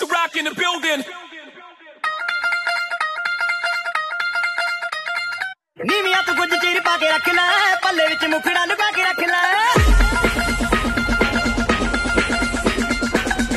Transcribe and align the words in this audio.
The 0.00 0.06
rock 0.06 0.36
in 0.36 0.44
the 0.44 0.54
building. 0.54 1.04
ਨੀਵੀਆਂ 5.86 6.22
ਤੂੰ 6.26 6.34
ਕੁਝ 6.36 6.48
ਚੀਰ 6.62 6.80
ਪਾ 6.84 6.96
ਕੇ 6.96 7.08
ਰੱਖ 7.12 7.28
ਲੈ 7.34 7.74
ਪੱਲੇ 7.82 8.06
ਵਿੱਚ 8.08 8.24
ਮੁਖੜਾ 8.30 8.64
ਲੁਕਾ 8.64 8.90
ਕੇ 8.96 9.02
ਰੱਖ 9.04 9.20
ਲੈ 9.20 9.42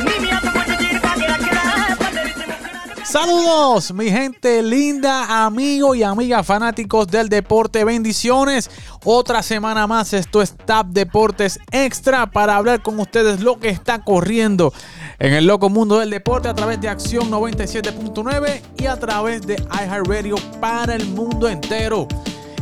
ਨੀਵੀਆਂ 0.04 0.40
ਤੂੰ 0.40 0.52
ਕੁਝ 0.52 0.76
ਚੀਰ 0.78 0.98
ਪਾ 1.00 1.14
ਕੇ 1.16 1.26
ਰੱਖ 1.26 1.42
ਲੈ 1.52 1.94
ਪੱਲੇ 2.02 2.24
ਵਿੱਚ 2.24 2.38
ਮੁਖੜਾ 2.38 2.72
ਲੁਕਾ 2.72 3.08
Saludos, 3.12 3.86
mi 4.00 4.08
gente 4.16 4.50
linda, 4.62 5.14
amigos 5.44 5.96
y 5.96 6.02
amigas 6.04 6.46
fanáticos 6.46 7.08
del 7.14 7.28
deporte. 7.28 7.82
Bendiciones. 7.84 8.70
Otra 9.16 9.42
semana 9.42 9.86
más. 9.92 10.12
Esto 10.12 10.42
es 10.42 10.50
Tap 10.68 10.86
Deportes 10.98 11.58
Extra 11.72 12.20
para 12.36 12.54
hablar 12.58 12.78
con 12.82 13.00
ustedes 13.00 13.40
lo 13.40 13.58
que 13.58 13.70
está 13.78 13.94
corriendo 14.10 14.72
en 15.19 15.33
el 15.33 15.47
loco 15.47 15.69
mundo 15.69 15.99
del 15.99 16.09
deporte 16.09 16.47
a 16.47 16.53
través 16.53 16.81
de 16.81 16.89
Acción 16.89 17.31
97.9 17.31 18.61
y 18.77 18.85
a 18.85 18.97
través 18.97 19.45
de 19.45 19.55
iHeartRadio 19.55 20.35
para 20.59 20.95
el 20.95 21.05
mundo 21.07 21.47
entero. 21.47 22.07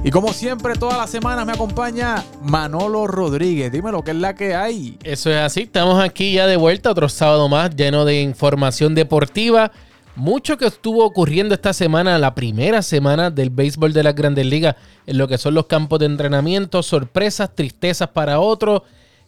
Y 0.04 0.12
como 0.12 0.34
siempre, 0.34 0.76
todas 0.76 0.98
las 0.98 1.10
semanas 1.10 1.46
me 1.46 1.54
acompaña 1.54 2.24
Manolo 2.42 3.08
Rodríguez. 3.08 3.72
Dime 3.72 3.92
lo 3.92 4.04
que 4.04 4.12
es 4.12 4.18
la 4.18 4.36
que 4.36 4.54
hay. 4.54 4.98
Eso 5.04 5.32
es 5.32 5.38
así, 5.38 5.62
estamos 5.62 6.04
aquí 6.04 6.34
ya 6.34 6.46
de 6.46 6.58
vuelta, 6.58 6.92
otro 6.92 7.08
sábado 7.08 7.48
más 7.48 7.74
lleno 7.76 8.04
de 8.04 8.22
información 8.22 8.96
deportiva. 8.96 9.72
Mucho 10.16 10.58
que 10.58 10.68
estuvo 10.68 11.06
ocurriendo 11.06 11.56
esta 11.56 11.74
semana, 11.74 12.20
la 12.20 12.36
primera 12.36 12.82
semana 12.84 13.32
del 13.32 13.50
béisbol 13.50 13.94
de 13.94 14.04
las 14.04 14.14
grandes 14.14 14.46
ligas, 14.46 14.76
en 15.08 15.18
lo 15.18 15.28
que 15.28 15.40
son 15.40 15.56
los 15.56 15.66
campos 15.66 16.00
de 16.00 16.06
entrenamiento, 16.06 16.84
sorpresas, 16.84 17.56
tristezas 17.56 18.10
para 18.10 18.40
otros. 18.40 18.84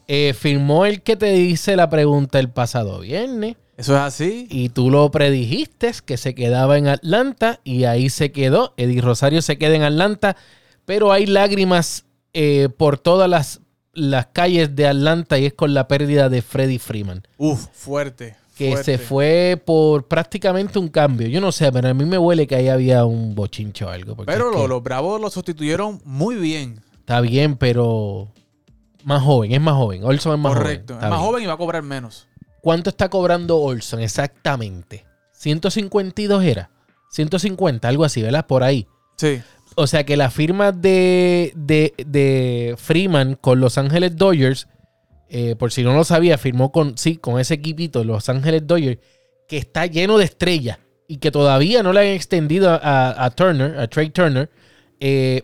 Eh, 0.07 0.33
firmó 0.37 0.85
el 0.85 1.01
que 1.01 1.15
te 1.15 1.31
dice 1.31 1.75
la 1.75 1.89
pregunta 1.89 2.37
el 2.39 2.49
pasado 2.49 2.99
viernes 2.99 3.55
Eso 3.75 3.95
es 3.95 4.01
así. 4.01 4.47
y 4.51 4.69
tú 4.69 4.91
lo 4.91 5.09
predijiste 5.09 5.91
que 6.05 6.17
se 6.17 6.35
quedaba 6.35 6.77
en 6.77 6.87
Atlanta 6.87 7.59
y 7.63 7.85
ahí 7.85 8.09
se 8.09 8.31
quedó. 8.31 8.73
Eddie 8.77 9.01
Rosario 9.01 9.41
se 9.41 9.57
queda 9.57 9.75
en 9.75 9.81
Atlanta, 9.83 10.35
pero 10.85 11.11
hay 11.11 11.25
lágrimas 11.25 12.05
eh, 12.33 12.69
por 12.77 12.99
todas 12.99 13.27
las, 13.29 13.61
las 13.93 14.27
calles 14.27 14.75
de 14.75 14.87
Atlanta 14.87 15.39
y 15.39 15.45
es 15.47 15.53
con 15.53 15.73
la 15.73 15.87
pérdida 15.87 16.29
de 16.29 16.41
Freddie 16.43 16.77
Freeman 16.79 17.23
Uf, 17.37 17.65
fuerte. 17.73 18.35
que 18.55 18.73
fuerte. 18.73 18.83
se 18.83 18.97
fue 18.99 19.59
por 19.65 20.07
prácticamente 20.07 20.77
un 20.77 20.89
cambio. 20.89 21.27
Yo 21.27 21.41
no 21.41 21.51
sé, 21.51 21.71
pero 21.71 21.89
a 21.89 21.93
mí 21.95 22.05
me 22.05 22.17
huele 22.19 22.45
que 22.45 22.55
ahí 22.55 22.67
había 22.67 23.05
un 23.05 23.33
bochincho 23.33 23.87
o 23.87 23.89
algo. 23.89 24.15
Pero 24.25 24.49
es 24.49 24.55
lo- 24.55 24.61
que 24.61 24.67
los 24.67 24.83
Bravos 24.83 25.19
lo 25.19 25.29
sustituyeron 25.31 25.99
muy 26.05 26.35
bien. 26.35 26.79
Está 26.99 27.21
bien, 27.21 27.55
pero 27.57 28.27
más 29.05 29.21
joven, 29.23 29.51
es 29.53 29.61
más 29.61 29.75
joven. 29.75 30.03
Olson 30.03 30.33
es 30.33 30.39
más 30.39 30.53
Correcto. 30.53 30.93
joven. 30.93 30.97
Es 30.97 31.03
está 31.03 31.09
más 31.09 31.19
bien. 31.19 31.25
joven 31.29 31.43
y 31.43 31.45
va 31.47 31.53
a 31.53 31.57
cobrar 31.57 31.83
menos. 31.83 32.27
¿Cuánto 32.61 32.89
está 32.89 33.09
cobrando 33.09 33.57
Olson 33.59 33.99
exactamente? 34.01 35.05
152 35.33 36.43
era. 36.43 36.69
150, 37.11 37.87
algo 37.87 38.03
así, 38.03 38.21
¿verdad? 38.21 38.45
Por 38.47 38.63
ahí. 38.63 38.87
Sí. 39.17 39.41
O 39.75 39.87
sea 39.87 40.05
que 40.05 40.17
la 40.17 40.29
firma 40.31 40.71
de, 40.71 41.53
de, 41.55 41.93
de 42.05 42.75
Freeman 42.77 43.35
con 43.35 43.59
Los 43.59 43.77
Ángeles 43.77 44.15
Dodgers, 44.15 44.67
eh, 45.29 45.55
por 45.55 45.71
si 45.71 45.83
no 45.83 45.93
lo 45.93 46.03
sabía, 46.03 46.37
firmó 46.37 46.71
con, 46.71 46.97
sí, 46.97 47.17
con 47.17 47.39
ese 47.39 47.53
equipito, 47.55 48.03
Los 48.03 48.27
Ángeles 48.29 48.65
Dodgers, 48.65 48.99
que 49.47 49.57
está 49.57 49.85
lleno 49.85 50.17
de 50.17 50.25
estrellas 50.25 50.79
y 51.07 51.17
que 51.17 51.29
todavía 51.31 51.83
no 51.83 51.93
le 51.93 51.99
han 52.01 52.05
extendido 52.07 52.69
a, 52.71 52.75
a- 52.77 53.25
a 53.25 53.29
Turner, 53.31 53.77
a 53.79 53.87
Trey 53.87 54.09
Turner. 54.09 54.49
Eh, 54.99 55.43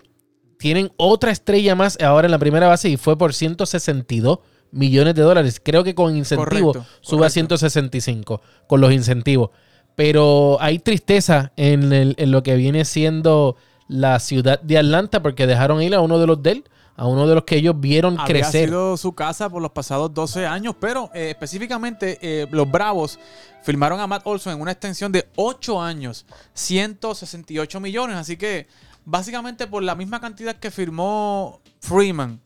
tienen 0.62 0.92
otra 0.98 1.31
estrella 1.31 1.76
más 1.76 1.98
ahora 2.02 2.28
en 2.28 2.31
la 2.31 2.40
primera 2.40 2.67
base 2.67 2.88
y 2.90 2.98
fue 2.98 3.17
por 3.17 3.34
162 3.34 4.40
millones 4.72 5.16
de 5.16 5.22
dólares. 5.23 5.59
Creo 5.64 5.84
que 5.84 5.95
con 5.95 6.16
incentivos 6.16 6.73
Correcto, 6.73 6.86
sube 7.02 7.17
a 7.26 7.30
correcto. 7.30 7.34
165 7.58 8.42
con 8.67 8.80
los 8.80 8.94
incentivos. 8.94 9.50
Pero 9.95 10.58
hay 10.62 10.80
tristeza 10.80 11.52
en, 11.58 11.92
el- 11.92 12.16
en 12.17 12.32
lo 12.32 12.44
que 12.44 12.56
viene 12.56 12.86
siendo 12.86 13.58
la 13.88 14.20
ciudad 14.20 14.62
de 14.62 14.78
Atlanta 14.78 15.22
porque 15.22 15.48
dejaron 15.48 15.82
ir 15.82 15.94
a 15.95 16.00
uno 16.02 16.17
de 16.20 16.27
los 16.27 16.42
de 16.42 16.52
él, 16.52 16.64
a 16.95 17.08
uno 17.08 17.27
de 17.27 17.36
los 17.36 17.44
que 17.44 17.55
ellos 17.58 17.76
vieron 17.80 18.14
Había 18.20 18.26
crecer. 18.26 18.70
sido 18.70 18.95
su 18.95 19.14
casa 19.14 19.50
por 19.50 19.61
los 19.61 19.71
pasados 19.71 20.14
12 20.14 20.45
años, 20.45 20.76
pero 20.80 21.10
eh, 21.14 21.32
específicamente 21.32 22.17
eh, 22.21 22.48
los 22.52 22.70
Bravos 22.70 23.20
firmaron 23.64 24.00
a 24.00 24.08
Matt 24.08 24.21
Olson 24.26 24.54
en 24.54 24.61
una 24.61 24.71
extensión 24.71 25.11
de 25.11 25.27
8 25.36 25.82
años, 25.82 26.26
168 26.54 27.80
millones. 27.80 28.16
Así 28.17 28.38
que 28.38 28.67
básicamente 29.06 29.67
por 29.67 29.84
la 29.84 29.95
misma 29.95 30.20
cantidad 30.20 30.56
que 30.56 30.72
firmó 30.72 31.62
Freeman. 31.80 32.39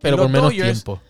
pero 0.00 0.16
por 0.18 0.28
menos 0.28 0.50
Dodgers, 0.50 0.82
tiempo. 0.84 1.00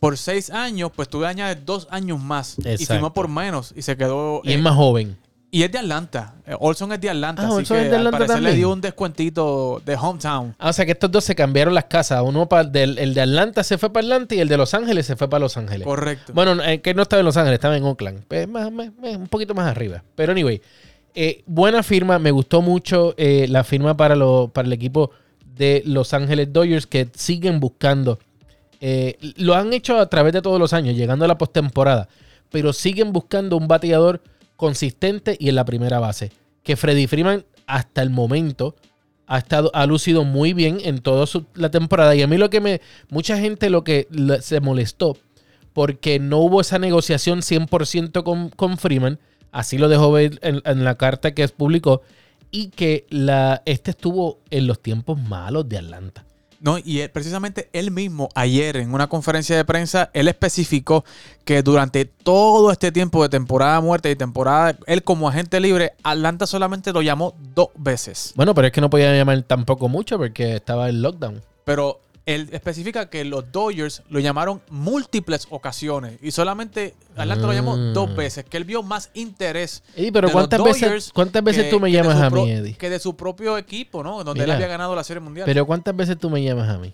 Por 0.00 0.16
6 0.16 0.50
años, 0.50 0.90
pues 0.96 1.08
tuve 1.08 1.24
que 1.24 1.28
añadir 1.28 1.62
2 1.64 1.88
años 1.90 2.18
más. 2.20 2.56
Y 2.58 2.68
Exacto. 2.68 2.94
firmó 2.94 3.12
por 3.12 3.28
menos 3.28 3.72
y 3.76 3.82
se 3.82 3.96
quedó. 3.96 4.40
Y 4.44 4.52
eh, 4.52 4.54
es 4.54 4.60
más 4.62 4.74
joven. 4.74 5.18
y 5.50 5.62
es 5.64 5.70
de 5.72 5.78
Atlanta. 5.78 6.34
Eh, 6.46 6.54
Olson 6.58 6.92
es 6.92 7.00
de 7.02 7.10
Atlanta. 7.10 7.42
Ah, 7.42 7.46
así 7.48 7.54
Olson 7.56 7.76
que 7.76 7.82
es 7.84 7.90
de 7.90 7.96
al 7.96 8.06
Atlanta 8.06 8.26
le 8.26 8.32
también. 8.34 8.56
dio 8.56 8.72
un 8.72 8.80
descuentito 8.80 9.82
de 9.84 9.96
hometown. 9.96 10.54
Ah, 10.58 10.70
o 10.70 10.72
sea 10.72 10.86
que 10.86 10.92
estos 10.92 11.10
dos 11.10 11.22
se 11.24 11.34
cambiaron 11.34 11.74
las 11.74 11.84
casas. 11.84 12.22
Uno 12.24 12.48
para 12.48 12.64
del, 12.64 12.98
el 12.98 13.12
de 13.12 13.20
Atlanta 13.20 13.62
se 13.62 13.76
fue 13.76 13.92
para 13.92 14.04
Atlanta 14.06 14.34
y 14.34 14.40
el 14.40 14.48
de 14.48 14.56
Los 14.56 14.72
Ángeles 14.72 15.04
se 15.06 15.16
fue 15.16 15.28
para 15.28 15.40
Los 15.40 15.56
Ángeles. 15.58 15.86
Correcto. 15.86 16.32
Bueno, 16.32 16.62
eh, 16.64 16.80
que 16.80 16.94
no 16.94 17.02
estaba 17.02 17.20
en 17.20 17.26
Los 17.26 17.36
Ángeles, 17.36 17.56
estaba 17.58 17.76
en 17.76 17.82
Oakland. 17.84 18.24
Pues, 18.26 18.48
más- 18.48 18.72
más- 18.72 18.90
más- 18.98 19.16
un 19.16 19.28
poquito 19.28 19.52
más 19.54 19.66
arriba. 19.66 20.02
Pero 20.14 20.32
anyway, 20.32 20.62
eh, 21.14 21.42
buena 21.46 21.82
firma. 21.82 22.18
Me 22.18 22.30
gustó 22.30 22.62
mucho 22.62 23.14
eh, 23.16 23.46
la 23.48 23.64
firma 23.64 23.96
para, 23.96 24.14
lo- 24.16 24.50
para 24.52 24.66
el 24.66 24.72
equipo 24.72 25.10
de 25.56 25.82
Los 25.86 26.14
Ángeles 26.14 26.52
Dodgers 26.52 26.86
que 26.86 27.08
siguen 27.14 27.60
buscando. 27.60 28.18
eh, 28.80 29.16
lo 29.36 29.54
han 29.54 29.72
hecho 29.74 29.98
a 29.98 30.08
través 30.08 30.32
de 30.32 30.40
todos 30.42 30.58
los 30.58 30.72
años, 30.72 30.96
llegando 30.96 31.24
a 31.24 31.28
la 31.28 31.36
postemporada. 31.38 32.08
Pero 32.50 32.72
siguen 32.72 33.12
buscando 33.12 33.56
un 33.56 33.68
bateador 33.68 34.22
consistente 34.56 35.36
y 35.38 35.48
en 35.50 35.54
la 35.56 35.64
primera 35.64 35.98
base. 36.00 36.32
Que 36.62 36.76
Freddy 36.76 37.06
Freeman 37.06 37.44
hasta 37.66 38.02
el 38.02 38.10
momento 38.10 38.74
ha 39.26 39.38
estado 39.38 39.70
ha 39.74 39.86
lucido 39.86 40.24
muy 40.24 40.52
bien 40.54 40.78
en 40.82 40.98
toda 41.00 41.26
su- 41.26 41.44
la 41.54 41.70
temporada 41.70 42.14
y 42.16 42.22
a 42.22 42.26
mí 42.26 42.36
lo 42.36 42.50
que 42.50 42.60
me 42.60 42.80
mucha 43.10 43.38
gente 43.38 43.70
lo 43.70 43.84
que 43.84 44.08
se 44.40 44.58
molestó 44.60 45.16
porque 45.72 46.18
no 46.18 46.38
hubo 46.38 46.60
esa 46.60 46.80
negociación 46.80 47.38
100% 47.42 48.24
con, 48.24 48.48
con 48.50 48.76
Freeman, 48.76 49.20
así 49.52 49.78
lo 49.78 49.88
dejó 49.88 50.12
ver 50.12 50.38
en, 50.42 50.62
en 50.64 50.84
la 50.84 50.96
carta 50.96 51.32
que 51.34 51.46
publicó 51.48 52.02
y 52.50 52.68
que 52.68 53.06
la 53.10 53.62
este 53.64 53.92
estuvo 53.92 54.38
en 54.50 54.66
los 54.66 54.80
tiempos 54.80 55.20
malos 55.20 55.68
de 55.68 55.78
Atlanta. 55.78 56.24
No, 56.62 56.76
y 56.78 57.00
él- 57.00 57.10
precisamente 57.10 57.70
él 57.72 57.90
mismo 57.90 58.28
ayer 58.34 58.76
en 58.76 58.92
una 58.92 59.06
conferencia 59.08 59.56
de 59.56 59.64
prensa, 59.64 60.10
él 60.12 60.28
especificó 60.28 61.04
que 61.46 61.62
durante 61.62 62.04
todo 62.04 62.70
este 62.70 62.92
tiempo 62.92 63.22
de 63.22 63.30
temporada 63.30 63.80
muerta 63.80 64.10
y 64.10 64.16
temporada, 64.16 64.76
él 64.86 65.02
como 65.02 65.26
agente 65.28 65.58
libre, 65.58 65.92
Atlanta 66.02 66.46
solamente 66.46 66.92
lo 66.92 67.00
llamó 67.00 67.34
dos 67.54 67.68
veces. 67.76 68.34
Bueno, 68.36 68.54
pero 68.54 68.66
es 68.66 68.72
que 68.74 68.82
no 68.82 68.90
podía 68.90 69.14
llamar 69.14 69.42
tampoco 69.44 69.88
mucho 69.88 70.18
porque 70.18 70.56
estaba 70.56 70.90
en 70.90 71.00
lockdown. 71.00 71.40
Pero 71.64 72.00
él 72.26 72.48
especifica 72.52 73.08
que 73.10 73.24
los 73.24 73.50
Dodgers 73.50 74.02
lo 74.08 74.20
llamaron 74.20 74.60
múltiples 74.70 75.46
ocasiones 75.50 76.18
y 76.22 76.30
solamente 76.30 76.94
Atlanta 77.16 77.46
lo 77.46 77.52
llamó 77.52 77.76
Mm. 77.76 77.92
dos 77.92 78.14
veces, 78.14 78.44
que 78.44 78.56
él 78.56 78.64
vio 78.64 78.82
más 78.82 79.10
interés. 79.14 79.82
Eddie, 79.96 80.12
pero 80.12 80.28
de 80.28 80.32
los 80.34 80.40
¿cuántas 80.48 80.62
veces, 80.62 81.10
cuántas 81.12 81.42
veces 81.42 81.64
que- 81.64 81.70
tú 81.70 81.80
me 81.80 81.90
llamas 81.90 82.16
a 82.20 82.30
mí, 82.30 82.50
Eddie? 82.50 82.74
Que 82.74 82.90
de 82.90 82.98
su 82.98 83.16
propio 83.16 83.56
equipo, 83.58 84.02
¿no? 84.02 84.22
Donde 84.22 84.44
él 84.44 84.50
había 84.50 84.66
ganado 84.68 84.94
la 84.94 85.02
Serie 85.04 85.20
Mundial. 85.20 85.46
Pero 85.46 85.66
¿cuántas 85.66 85.96
veces 85.96 86.18
tú 86.18 86.30
me 86.30 86.42
llamas 86.42 86.68
a 86.68 86.78
mí? 86.78 86.92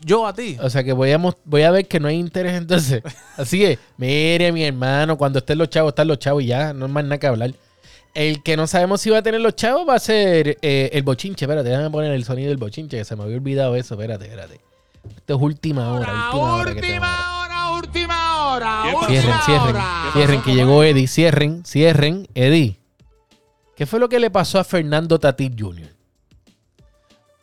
Yo 0.00 0.26
a 0.26 0.32
ti. 0.32 0.56
O 0.62 0.70
sea 0.70 0.84
que 0.84 0.92
voy 0.92 1.10
a, 1.10 1.18
mos- 1.18 1.36
voy 1.44 1.62
a 1.62 1.72
ver 1.72 1.88
que 1.88 1.98
no 1.98 2.06
hay 2.06 2.16
interés 2.16 2.54
entonces. 2.54 3.02
Así 3.36 3.58
que, 3.58 3.78
mire, 3.96 4.52
mi 4.52 4.62
hermano, 4.64 5.18
cuando 5.18 5.40
estén 5.40 5.58
los 5.58 5.68
chavos, 5.70 5.90
están 5.90 6.06
los 6.06 6.18
chavos 6.20 6.42
y 6.44 6.46
ya, 6.46 6.72
no 6.72 6.86
hay 6.86 6.92
más 6.92 7.02
nada 7.04 7.18
que 7.18 7.26
hablar. 7.26 7.52
El 8.14 8.42
que 8.42 8.56
no 8.56 8.66
sabemos 8.66 9.00
si 9.00 9.10
va 9.10 9.18
a 9.18 9.22
tener 9.22 9.40
los 9.40 9.54
chavos 9.54 9.88
va 9.88 9.94
a 9.94 9.98
ser 10.00 10.58
eh, 10.62 10.90
el 10.92 11.02
bochinche. 11.02 11.44
Espérate, 11.44 11.68
déjame 11.68 11.90
poner 11.90 12.12
el 12.12 12.24
sonido 12.24 12.48
del 12.48 12.56
bochinche, 12.56 12.98
que 12.98 13.04
se 13.04 13.16
me 13.16 13.22
había 13.22 13.36
olvidado 13.36 13.76
eso. 13.76 13.94
Espérate, 13.94 14.24
espérate. 14.24 14.60
Esto 15.16 15.34
es 15.36 15.40
última 15.40 15.92
hora, 15.92 16.30
última 16.32 16.54
hora. 16.54 16.70
ahora. 16.70 17.42
hora, 17.42 17.70
última 17.78 18.52
hora, 18.54 19.06
Cierren, 19.06 19.34
cierren, 19.44 19.82
cierren, 20.12 20.42
que 20.42 20.54
llegó 20.54 20.82
Eddie. 20.82 21.06
Cierren, 21.06 21.64
cierren. 21.64 22.28
Eddie, 22.34 22.76
¿qué 23.76 23.86
fue 23.86 24.00
lo 24.00 24.08
que 24.08 24.18
le 24.18 24.30
pasó 24.30 24.58
a 24.58 24.64
Fernando 24.64 25.18
Tatis 25.18 25.52
Jr.? 25.58 25.97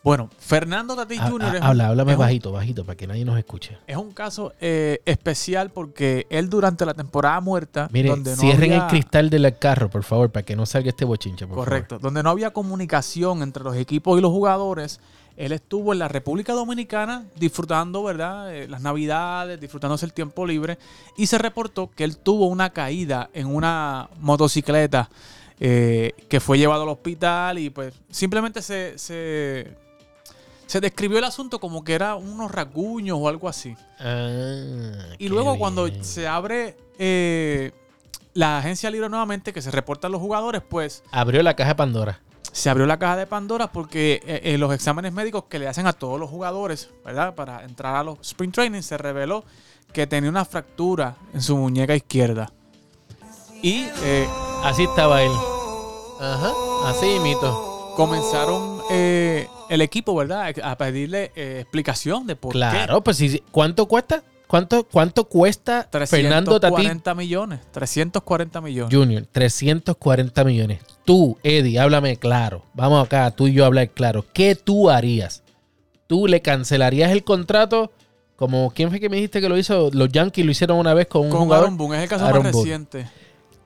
Bueno, 0.06 0.30
Fernando 0.38 0.94
Tatis 0.94 1.18
Ha- 1.20 1.30
Jr. 1.32 1.58
habla, 1.60 1.88
háblame 1.88 2.12
es 2.12 2.16
un- 2.16 2.24
bajito, 2.24 2.52
bajito, 2.52 2.84
para 2.84 2.94
que 2.96 3.08
nadie 3.08 3.24
nos 3.24 3.36
escuche. 3.36 3.76
Es 3.88 3.96
un 3.96 4.12
caso 4.12 4.52
eh, 4.60 5.00
especial 5.04 5.70
porque 5.70 6.28
él 6.30 6.48
durante 6.48 6.86
la 6.86 6.94
temporada 6.94 7.40
muerta, 7.40 7.88
Mire, 7.90 8.10
donde 8.10 8.30
no 8.30 8.36
cierren 8.36 8.70
había- 8.74 8.84
el 8.84 8.88
cristal 8.88 9.30
del 9.30 9.58
carro, 9.58 9.90
por 9.90 10.04
favor, 10.04 10.30
para 10.30 10.44
que 10.46 10.54
no 10.54 10.64
salga 10.64 10.90
este 10.90 11.04
bochinche, 11.04 11.44
por 11.48 11.56
Correcto, 11.56 11.98
donde 11.98 12.22
no 12.22 12.30
había 12.30 12.52
comunicación 12.52 13.42
entre 13.42 13.64
los 13.64 13.74
equipos 13.74 14.16
y 14.16 14.22
los 14.22 14.30
jugadores, 14.30 15.00
él 15.36 15.50
estuvo 15.50 15.92
en 15.92 15.98
la 15.98 16.06
República 16.06 16.52
Dominicana 16.52 17.24
disfrutando, 17.34 18.04
¿verdad? 18.04 18.54
Eh, 18.54 18.68
las 18.68 18.82
navidades, 18.82 19.60
disfrutándose 19.60 20.06
el 20.06 20.12
tiempo 20.12 20.46
libre 20.46 20.78
y 21.16 21.26
se 21.26 21.36
reportó 21.36 21.90
que 21.90 22.04
él 22.04 22.16
tuvo 22.16 22.46
una 22.46 22.70
caída 22.70 23.28
en 23.34 23.48
una 23.48 24.08
motocicleta 24.20 25.10
eh, 25.58 26.12
que 26.28 26.38
fue 26.38 26.58
llevado 26.58 26.84
al 26.84 26.90
hospital 26.90 27.58
y 27.58 27.70
pues 27.70 27.92
simplemente 28.08 28.62
se, 28.62 28.96
se, 28.98 29.74
se 30.66 30.80
describió 30.80 31.18
el 31.18 31.24
asunto 31.24 31.58
como 31.60 31.84
que 31.84 31.94
era 31.94 32.14
unos 32.16 32.50
rasguños 32.50 33.16
o 33.20 33.28
algo 33.28 33.48
así. 33.48 33.76
Ah, 34.00 35.14
Y 35.18 35.28
luego 35.28 35.58
cuando 35.58 35.88
se 36.02 36.26
abre 36.28 36.76
eh, 36.98 37.72
la 38.34 38.58
agencia 38.58 38.90
libre 38.90 39.08
nuevamente 39.08 39.52
que 39.52 39.62
se 39.62 39.70
reportan 39.70 40.12
los 40.12 40.20
jugadores, 40.20 40.62
pues 40.68 41.02
Abrió 41.10 41.42
la 41.42 41.54
caja 41.54 41.70
de 41.70 41.74
Pandora. 41.76 42.20
se 42.52 42.68
abrió 42.70 42.86
la 42.86 42.98
caja 42.98 43.16
de 43.16 43.26
Pandora 43.26 43.70
porque 43.72 44.20
eh, 44.26 44.40
en 44.44 44.60
los 44.60 44.72
exámenes 44.74 45.12
médicos 45.12 45.44
que 45.48 45.58
le 45.58 45.68
hacen 45.68 45.86
a 45.86 45.92
todos 45.92 46.18
los 46.18 46.28
jugadores, 46.30 46.90
¿verdad? 47.04 47.34
Para 47.34 47.64
entrar 47.64 47.94
a 47.96 48.02
los 48.02 48.18
sprint 48.20 48.54
training, 48.54 48.82
se 48.82 48.98
reveló 48.98 49.44
que 49.92 50.06
tenía 50.06 50.28
una 50.30 50.44
fractura 50.44 51.16
en 51.32 51.40
su 51.42 51.56
muñeca 51.56 51.94
izquierda. 51.94 52.50
Y 53.62 53.86
eh, 54.02 54.28
Así 54.64 54.82
estaba 54.84 55.22
él. 55.22 55.32
Ajá, 56.20 56.52
así 56.86 57.18
mito. 57.22 57.92
comenzaron 57.96 58.75
eh, 58.90 59.48
el 59.68 59.80
equipo, 59.80 60.14
¿verdad? 60.14 60.52
A 60.62 60.76
pedirle 60.76 61.32
eh, 61.36 61.60
explicación 61.60 62.26
de 62.26 62.36
por 62.36 62.52
Claro, 62.52 63.02
pues 63.02 63.16
sí. 63.16 63.28
sí. 63.28 63.42
¿Cuánto 63.50 63.86
cuesta? 63.86 64.22
¿Cuánto, 64.46 64.84
cuánto 64.84 65.24
cuesta 65.24 65.88
qué. 65.90 66.06
Fernando 66.06 66.60
Tatí 66.60 66.74
340 66.74 67.14
millones. 67.14 67.60
340 67.72 68.60
millones. 68.60 68.94
Junior? 68.94 69.26
340 69.30 70.44
millones. 70.44 70.80
Tú, 71.04 71.36
Eddie, 71.42 71.78
háblame 71.80 72.16
claro. 72.16 72.62
Vamos 72.74 73.04
acá, 73.04 73.30
tú 73.32 73.48
y 73.48 73.54
yo 73.54 73.64
hablar 73.64 73.90
claro. 73.90 74.24
¿Qué 74.32 74.54
tú 74.54 74.88
harías? 74.88 75.42
¿Tú 76.06 76.28
le 76.28 76.40
cancelarías 76.42 77.10
el 77.10 77.24
contrato? 77.24 77.90
Como, 78.36 78.70
¿quién 78.70 78.90
fue 78.90 79.00
que 79.00 79.08
me 79.08 79.16
dijiste 79.16 79.40
que 79.40 79.48
lo 79.48 79.56
hizo? 79.56 79.90
Los 79.92 80.10
Yankees 80.10 80.44
lo 80.44 80.52
hicieron 80.52 80.78
una 80.78 80.94
vez 80.94 81.08
con 81.08 81.22
un 81.22 81.30
Con 81.30 81.40
jugador. 81.40 81.64
Aaron 81.64 81.78
Boone, 81.78 81.96
es 81.96 82.02
el 82.04 82.08
caso 82.08 82.26
Aaron 82.26 82.44
más 82.44 82.52
Boone. 82.52 82.86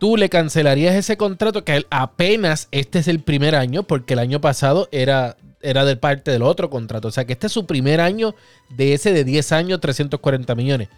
Tú 0.00 0.16
le 0.16 0.30
cancelarías 0.30 0.96
ese 0.96 1.16
contrato 1.16 1.62
que 1.62 1.86
apenas 1.90 2.66
este 2.72 2.98
es 2.98 3.06
el 3.06 3.20
primer 3.20 3.54
año, 3.54 3.84
porque 3.84 4.14
el 4.14 4.18
año 4.18 4.40
pasado 4.40 4.88
era, 4.90 5.36
era 5.60 5.84
de 5.84 5.94
parte 5.94 6.32
del 6.32 6.42
otro 6.42 6.70
contrato. 6.70 7.08
O 7.08 7.10
sea 7.12 7.26
que 7.26 7.34
este 7.34 7.46
es 7.46 7.52
su 7.52 7.66
primer 7.66 8.00
año 8.00 8.34
de 8.70 8.94
ese 8.94 9.12
de 9.12 9.22
10 9.22 9.52
años, 9.52 9.80
340 9.80 10.54
millones. 10.56 10.88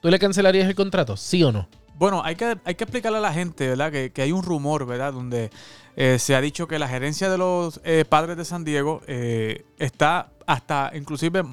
¿Tú 0.00 0.10
le 0.10 0.18
cancelarías 0.18 0.68
el 0.68 0.74
contrato? 0.74 1.16
¿Sí 1.16 1.42
o 1.42 1.50
no? 1.50 1.66
Bueno, 1.96 2.22
hay 2.22 2.36
que, 2.36 2.58
hay 2.64 2.74
que 2.74 2.84
explicarle 2.84 3.18
a 3.18 3.22
la 3.22 3.32
gente, 3.32 3.68
¿verdad? 3.68 3.90
Que, 3.90 4.12
que 4.12 4.20
hay 4.20 4.32
un 4.32 4.42
rumor, 4.42 4.84
¿verdad? 4.84 5.12
Donde 5.12 5.50
eh, 5.96 6.18
se 6.18 6.34
ha 6.34 6.40
dicho 6.42 6.68
que 6.68 6.78
la 6.78 6.88
gerencia 6.88 7.30
de 7.30 7.38
los 7.38 7.80
eh, 7.84 8.04
padres 8.06 8.36
de 8.36 8.44
San 8.44 8.64
Diego 8.64 9.00
eh, 9.06 9.64
está 9.78 10.28
hasta 10.46 10.90
inclusive 10.94 11.44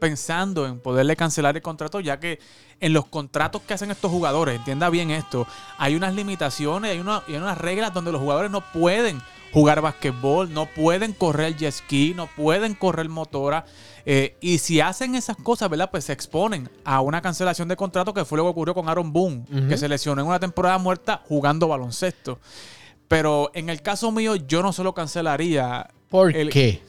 pensando 0.00 0.66
en 0.66 0.80
poderle 0.80 1.14
cancelar 1.14 1.54
el 1.56 1.62
contrato, 1.62 2.00
ya 2.00 2.18
que 2.18 2.40
en 2.80 2.92
los 2.92 3.06
contratos 3.06 3.62
que 3.62 3.74
hacen 3.74 3.90
estos 3.90 4.10
jugadores, 4.10 4.56
entienda 4.56 4.90
bien 4.90 5.10
esto, 5.10 5.46
hay 5.78 5.94
unas 5.94 6.14
limitaciones, 6.14 6.90
hay, 6.92 6.98
una- 6.98 7.22
hay 7.28 7.34
unas 7.36 7.58
reglas 7.58 7.92
donde 7.94 8.10
los 8.10 8.20
jugadores 8.20 8.50
no 8.50 8.62
pueden 8.72 9.20
jugar 9.52 9.80
basquetbol, 9.80 10.52
no 10.54 10.66
pueden 10.66 11.12
correr 11.12 11.56
jet 11.56 11.72
ski, 11.72 12.14
no 12.16 12.26
pueden 12.26 12.74
correr 12.74 13.08
motora. 13.08 13.64
eh, 14.06 14.36
y 14.40 14.56
si 14.58 14.80
hacen 14.80 15.14
esas 15.14 15.36
cosas, 15.36 15.68
¿verdad? 15.68 15.90
Pues 15.90 16.04
se 16.06 16.14
exponen 16.14 16.70
a 16.84 17.02
una 17.02 17.20
cancelación 17.20 17.68
de 17.68 17.76
contrato 17.76 18.14
que 18.14 18.24
fue 18.24 18.38
lo 18.38 18.44
que 18.44 18.50
ocurrió 18.50 18.72
con 18.74 18.88
Aaron 18.88 19.12
Boone, 19.12 19.44
que 19.68 19.76
se 19.76 19.88
lesionó 19.90 20.22
en 20.22 20.28
una 20.28 20.40
temporada 20.40 20.78
muerta 20.78 21.20
jugando 21.28 21.68
baloncesto. 21.68 22.38
Pero 23.08 23.50
en 23.54 23.68
el 23.68 23.82
caso 23.82 24.10
mío, 24.10 24.36
yo 24.36 24.62
no 24.62 24.72
se 24.72 24.82
lo 24.82 24.94
cancelaría. 24.94 25.90
¿Por 26.08 26.34
El- 26.34 26.48
qué? 26.48 26.80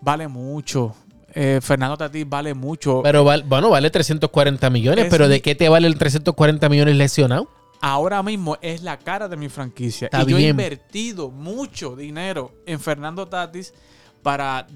Vale 0.00 0.26
mucho. 0.26 0.94
Eh, 1.40 1.60
Fernando 1.62 1.96
Tatís 1.96 2.28
vale 2.28 2.52
mucho. 2.52 3.00
Pero 3.02 3.22
val- 3.22 3.44
bueno, 3.44 3.70
vale 3.70 3.90
340 3.90 4.70
millones, 4.70 5.04
Es 5.04 5.10
pero 5.10 5.26
mi- 5.26 5.30
¿de 5.30 5.40
qué 5.42 5.54
te 5.54 5.68
vale 5.68 5.86
el 5.86 5.96
340 5.96 6.68
millones 6.68 6.96
lesionado? 6.96 7.48
ahora 7.80 8.24
mismo 8.24 8.56
es 8.60 8.82
la 8.82 8.98
cara 8.98 9.28
de 9.28 9.36
mi 9.36 9.48
franquicia. 9.48 10.06
Está 10.06 10.22
y 10.22 10.26
yo 10.26 10.38
he 10.38 10.48
invertido 10.48 11.30
mucho 11.30 11.94
dinero 11.94 12.50
en 12.66 12.80
Fernando 12.80 13.28
Tatis 13.28 13.72
para 14.20 14.66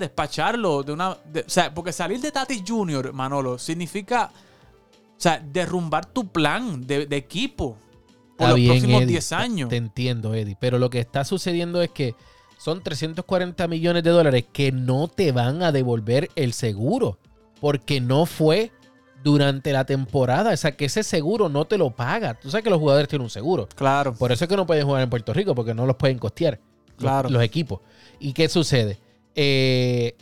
despacharlo 0.00 0.82
de 0.82 0.92
una. 0.92 1.16
de- 1.32 1.42
o 1.42 1.48
sea, 1.48 1.72
porque 1.72 1.92
salir 1.92 2.20
de 2.20 2.32
Tatis 2.32 2.62
Jr., 2.66 3.12
Manolo, 3.12 3.58
significa. 3.58 4.30
O 5.16 5.20
sea, 5.24 5.38
derrumbar 5.38 6.06
tu 6.06 6.26
plan 6.32 6.84
de, 6.86 7.06
de 7.06 7.16
equipo 7.16 7.76
por 8.36 8.46
Está 8.46 8.48
los 8.48 8.56
bien, 8.56 8.70
próximos 8.72 9.02
Eddie. 9.02 9.06
10 9.12 9.32
años. 9.32 9.68
Te 9.70 9.76
entiendo, 9.76 10.34
Eddie. 10.34 10.56
Pero 10.60 10.78
lo 10.78 10.90
que 10.90 10.98
está 10.98 11.24
sucediendo 11.24 11.80
es 11.82 11.90
que 11.90 12.14
son 12.58 12.82
340 12.82 13.66
millones 13.68 14.02
de 14.02 14.10
dólares 14.10 14.44
que 14.52 14.72
no 14.72 15.08
te 15.08 15.32
van 15.32 15.62
a 15.62 15.72
devolver 15.72 16.30
el 16.36 16.52
seguro. 16.52 17.18
Porque 17.60 18.00
no 18.00 18.26
fue 18.26 18.70
durante 19.22 19.72
la 19.72 19.84
temporada. 19.84 20.52
O 20.52 20.56
sea, 20.56 20.72
que 20.76 20.84
ese 20.86 21.02
seguro 21.02 21.48
no 21.48 21.64
te 21.64 21.78
lo 21.78 21.90
paga. 21.90 22.34
Tú 22.34 22.50
sabes 22.50 22.64
que 22.64 22.70
los 22.70 22.78
jugadores 22.78 23.08
tienen 23.08 23.24
un 23.24 23.30
seguro. 23.30 23.68
Claro. 23.74 24.14
Por 24.14 24.32
eso 24.32 24.44
es 24.44 24.48
que 24.48 24.56
no 24.56 24.66
pueden 24.66 24.84
jugar 24.86 25.02
en 25.02 25.10
Puerto 25.10 25.32
Rico, 25.32 25.54
porque 25.54 25.74
no 25.74 25.86
los 25.86 25.96
pueden 25.96 26.18
costear 26.18 26.58
los- 26.96 26.98
Claro. 26.98 27.28
los, 27.30 27.42
equipos. 27.42 27.80
¿Y 28.20 28.32
qué 28.32 28.48
sucede? 28.48 28.98
Eh, 29.34 30.14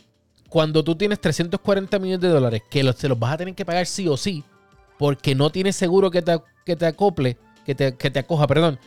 cuando 0.49 0.83
tú 0.83 0.95
tienes 0.95 1.19
340 1.19 1.99
millones 1.99 2.21
de 2.21 2.29
dólares, 2.29 2.61
que 2.69 2.83
los, 2.83 2.95
se 2.95 3.07
los 3.09 3.17
vas 3.19 3.33
a 3.33 3.37
tener 3.37 3.55
que 3.55 3.65
pagar 3.65 3.85
sí 3.85 4.07
o 4.07 4.15
sí, 4.17 4.43
porque 4.97 5.35
no 5.35 5.49
tienes 5.49 5.75
seguro 5.75 6.09
que 6.11 6.21
te, 6.21 6.39
que 6.65 6.75
te 6.75 6.85
acople, 6.85 7.37
que 7.65 7.75
te, 7.75 7.95
que 7.95 8.09
te 8.11 8.19
acoja, 8.19 8.47
perdón. 8.47 8.79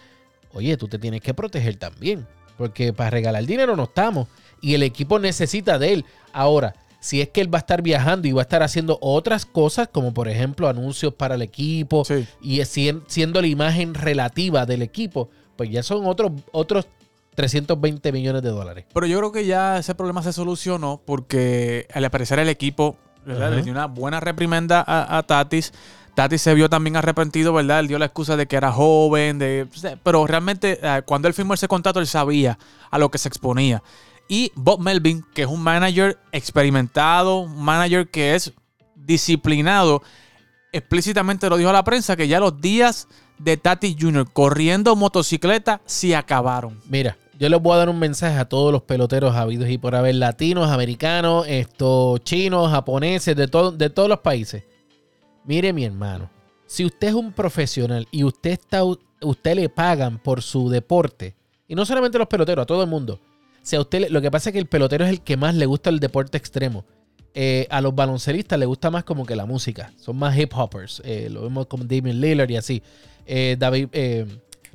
Oye, 0.53 0.77
tú 0.77 0.89
te 0.89 0.99
tienes 0.99 1.21
que 1.21 1.35
proteger 1.35 1.77
también, 1.77 2.27
porque 2.57 2.93
para 2.93 3.11
regalar 3.11 3.45
dinero 3.45 3.77
no 3.77 3.85
estamos. 3.85 4.29
Y 4.61 4.75
el 4.75 4.83
equipo 4.83 5.19
necesita 5.19 5.79
de 5.79 5.93
él. 5.93 6.05
Ahora, 6.33 6.75
si 7.01 7.21
es 7.21 7.29
que 7.29 7.41
él 7.41 7.53
va 7.53 7.59
a 7.59 7.61
estar 7.61 7.83
viajando 7.83 8.27
y 8.27 8.33
va 8.33 8.41
a 8.41 8.45
estar 8.45 8.63
haciendo 8.63 8.99
otras 9.01 9.47
cosas, 9.47 9.89
como 9.93 10.13
por 10.13 10.29
ejemplo 10.29 10.69
anuncios 10.69 11.15
para 11.15 11.35
el 11.37 11.43
equipo, 11.43 12.05
Sí. 12.05 12.27
y 12.43 12.61
siendo 12.65 13.41
la 13.41 13.47
imagen 13.47 13.95
relativa 13.95 14.67
del 14.67 14.83
equipo, 14.83 15.29
pues 15.57 15.71
ya 15.71 15.83
son 15.83 16.07
otros, 16.07 16.33
otros 16.53 16.87
320 17.35 18.13
millones 18.13 18.43
de 18.43 18.49
dólares. 18.51 18.87
Pero 18.93 19.07
yo 19.07 19.19
creo 19.19 19.31
que 19.33 19.47
ya 19.47 19.79
ese 19.79 19.95
problema 19.95 20.23
se 20.23 20.33
solucionó 20.33 21.01
porque 21.05 21.87
al 21.93 22.05
aparecer 22.05 22.39
el 22.39 22.49
equipo 22.49 22.97
le 23.27 23.63
dio 23.63 23.73
una 23.73 23.87
buena 23.87 24.21
reprimenda 24.21 24.83
a, 24.87 25.19
a 25.19 25.23
Tatis. 25.23 25.73
Tatis 26.17 26.41
se 26.41 26.55
vio 26.55 26.71
también 26.71 26.97
arrepentido, 26.97 27.53
¿verdad? 27.53 27.81
Él 27.81 27.89
dio 27.89 27.99
la 27.99 28.07
excusa 28.07 28.39
de 28.39 28.47
que 28.47 28.57
era 28.57 28.73
joven, 28.73 29.39
de, 29.39 29.69
pero 30.03 30.27
realmente 30.27 30.81
eh, 30.83 31.03
cuando 31.05 31.29
él 31.29 31.35
firmó 31.35 31.53
ese 31.53 31.69
contrato 31.69 32.01
él 32.01 32.07
sabía 32.07 32.59
a 32.91 32.99
lo 32.99 33.11
que 33.11 33.19
se 33.19 33.29
exponía. 33.29 33.83
Y 34.27 34.51
Bob 34.55 34.81
Melvin, 34.81 35.27
que 35.35 35.43
es 35.43 35.49
un 35.49 35.61
manager 35.61 36.19
experimentado, 36.33 37.41
un 37.41 37.63
manager 37.63 38.09
que 38.09 38.35
es 38.35 38.55
disciplinado, 38.95 40.03
explícitamente 40.73 41.51
lo 41.51 41.59
dijo 41.59 41.69
a 41.69 41.75
la 41.75 41.85
prensa 41.85 42.17
que 42.17 42.27
ya 42.27 42.41
los 42.41 42.63
días 42.63 43.09
de 43.37 43.59
Tatis 43.59 43.95
Jr. 44.01 44.27
corriendo 44.33 44.97
motocicleta 44.97 45.83
se 45.85 46.17
acabaron. 46.17 46.81
Mira, 46.89 47.19
yo 47.39 47.51
les 47.51 47.61
voy 47.61 47.75
a 47.75 47.77
dar 47.77 47.91
un 47.91 47.99
mensaje 47.99 48.39
a 48.39 48.47
todos 48.47 48.73
los 48.73 48.81
peloteros 48.81 49.37
habidos 49.37 49.69
y 49.69 49.77
por 49.77 49.95
haber 49.95 50.15
latinos, 50.15 50.71
americanos, 50.71 51.45
estos 51.47 52.21
chinos, 52.25 52.71
japoneses, 52.71 53.37
de, 53.37 53.47
de 53.77 53.91
todos 53.91 54.09
los 54.09 54.21
países. 54.21 54.63
Mire, 55.47 55.73
mi 55.73 55.85
hermano, 55.85 56.29
si 56.67 56.85
usted 56.85 57.09
es 57.09 57.15
un 57.15 57.33
profesional 57.33 58.09
y 58.11 58.25
usted 58.25 58.59
le 59.55 59.69
pagan 59.69 60.19
por 60.19 60.43
su 60.43 60.69
deporte, 60.69 61.37
y 61.69 61.75
no 61.75 61.87
solamente 61.87 62.19
a 62.19 62.21
los 62.21 62.29
peloteros, 62.29 62.65
a 62.65 62.67
todo 62.67 62.83
el 62.83 62.91
mundo. 62.91 63.21
Si 63.63 63.79
usted 63.79 64.11
lo 64.11 64.21
que 64.21 64.31
pasa 64.31 64.51
es 64.51 64.53
que 64.53 64.59
el 64.59 64.67
pelotero 64.67 65.05
es 65.05 65.11
el 65.11 65.21
que 65.21 65.37
más 65.37 65.55
le 65.55 65.67
gusta 65.67 65.91
el 65.91 66.01
deporte 66.01 66.37
extremo. 66.37 66.85
Eh, 67.35 67.67
a 67.71 67.81
los 67.81 67.95
baloncelistas 67.95 68.59
le 68.59 68.67
gusta 68.67 68.91
más 68.91 69.05
como 69.05 69.27
que 69.27 69.37
la 69.37 69.47
música. 69.47 69.93
Son 69.97 70.17
más 70.17 70.37
hip 70.37 70.53
hoppers. 70.55 71.03
Eh, 71.05 71.29
lo 71.31 71.43
vemos 71.43 71.67
como 71.67 71.85
Damian 71.85 72.21
Lillard 72.21 72.51
y 72.51 72.57
así. 72.57 72.83
Eh, 73.27 73.57
David, 73.59 73.89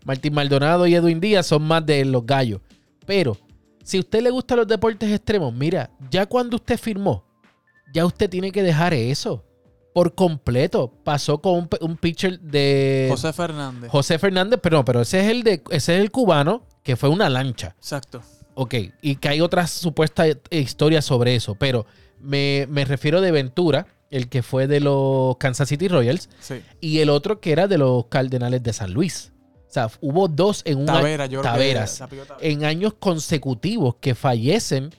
Martín 0.03 0.33
Maldonado 0.33 0.87
y 0.87 0.95
Edwin 0.95 1.19
Díaz 1.19 1.47
son 1.47 1.63
más 1.63 1.85
de 1.85 2.03
los 2.05 2.25
gallos. 2.25 2.61
Pero 3.05 3.37
si 3.83 3.97
a 3.97 4.01
usted 4.01 4.21
le 4.21 4.29
gustan 4.29 4.57
los 4.57 4.67
deportes 4.67 5.11
extremos, 5.11 5.53
mira, 5.53 5.89
ya 6.09 6.25
cuando 6.25 6.57
usted 6.57 6.77
firmó, 6.77 7.23
ya 7.93 8.05
usted 8.05 8.29
tiene 8.29 8.51
que 8.51 8.63
dejar 8.63 8.93
eso 8.93 9.43
por 9.93 10.15
completo. 10.15 10.93
Pasó 11.03 11.39
con 11.41 11.67
un, 11.81 11.97
pitcher 11.97 12.39
de 12.39 13.07
José 13.09 13.33
Fernández. 13.33 13.89
José 13.91 14.19
Fernández, 14.19 14.59
pero 14.61 14.77
no, 14.77 14.85
pero 14.85 15.01
ese 15.01 15.19
es 15.21 15.27
el 15.31 15.43
de 15.43 15.61
ese 15.69 15.95
es 15.95 16.01
el 16.01 16.11
cubano 16.11 16.63
que 16.83 16.95
fue 16.95 17.09
una 17.09 17.29
lancha. 17.29 17.75
Exacto. 17.77 18.21
Ok, 18.53 18.75
y 19.01 19.15
que 19.15 19.29
hay 19.29 19.41
otras 19.41 19.71
supuestas 19.71 20.35
historias 20.49 21.05
sobre 21.05 21.35
eso, 21.35 21.55
pero 21.55 21.85
me, 22.19 22.67
me 22.69 22.85
refiero 22.85 23.21
de 23.21 23.31
Ventura, 23.31 23.87
el 24.09 24.27
que 24.27 24.43
fue 24.43 24.67
de 24.67 24.81
los 24.81 25.37
Kansas 25.37 25.69
City 25.69 25.87
Royals, 25.87 26.29
Sí. 26.41 26.55
y 26.81 26.99
el 26.99 27.09
otro 27.09 27.39
que 27.39 27.53
era 27.53 27.67
de 27.67 27.77
los 27.77 28.05
Cardenales 28.07 28.61
de 28.61 28.73
San 28.73 28.91
Luis. 28.93 29.31
O 29.69 29.73
sea, 29.73 29.89
hubo 30.01 30.27
dos 30.27 30.63
en 30.65 30.79
un 30.79 30.89
año- 30.89 30.99
Tavera, 30.99 31.27
creo 31.29 31.41
Taveras, 31.41 31.97
Tavera. 31.99 32.37
en 32.41 32.65
años 32.65 32.93
consecutivos 32.99 33.95
que 34.01 34.15
fallecen 34.15 34.89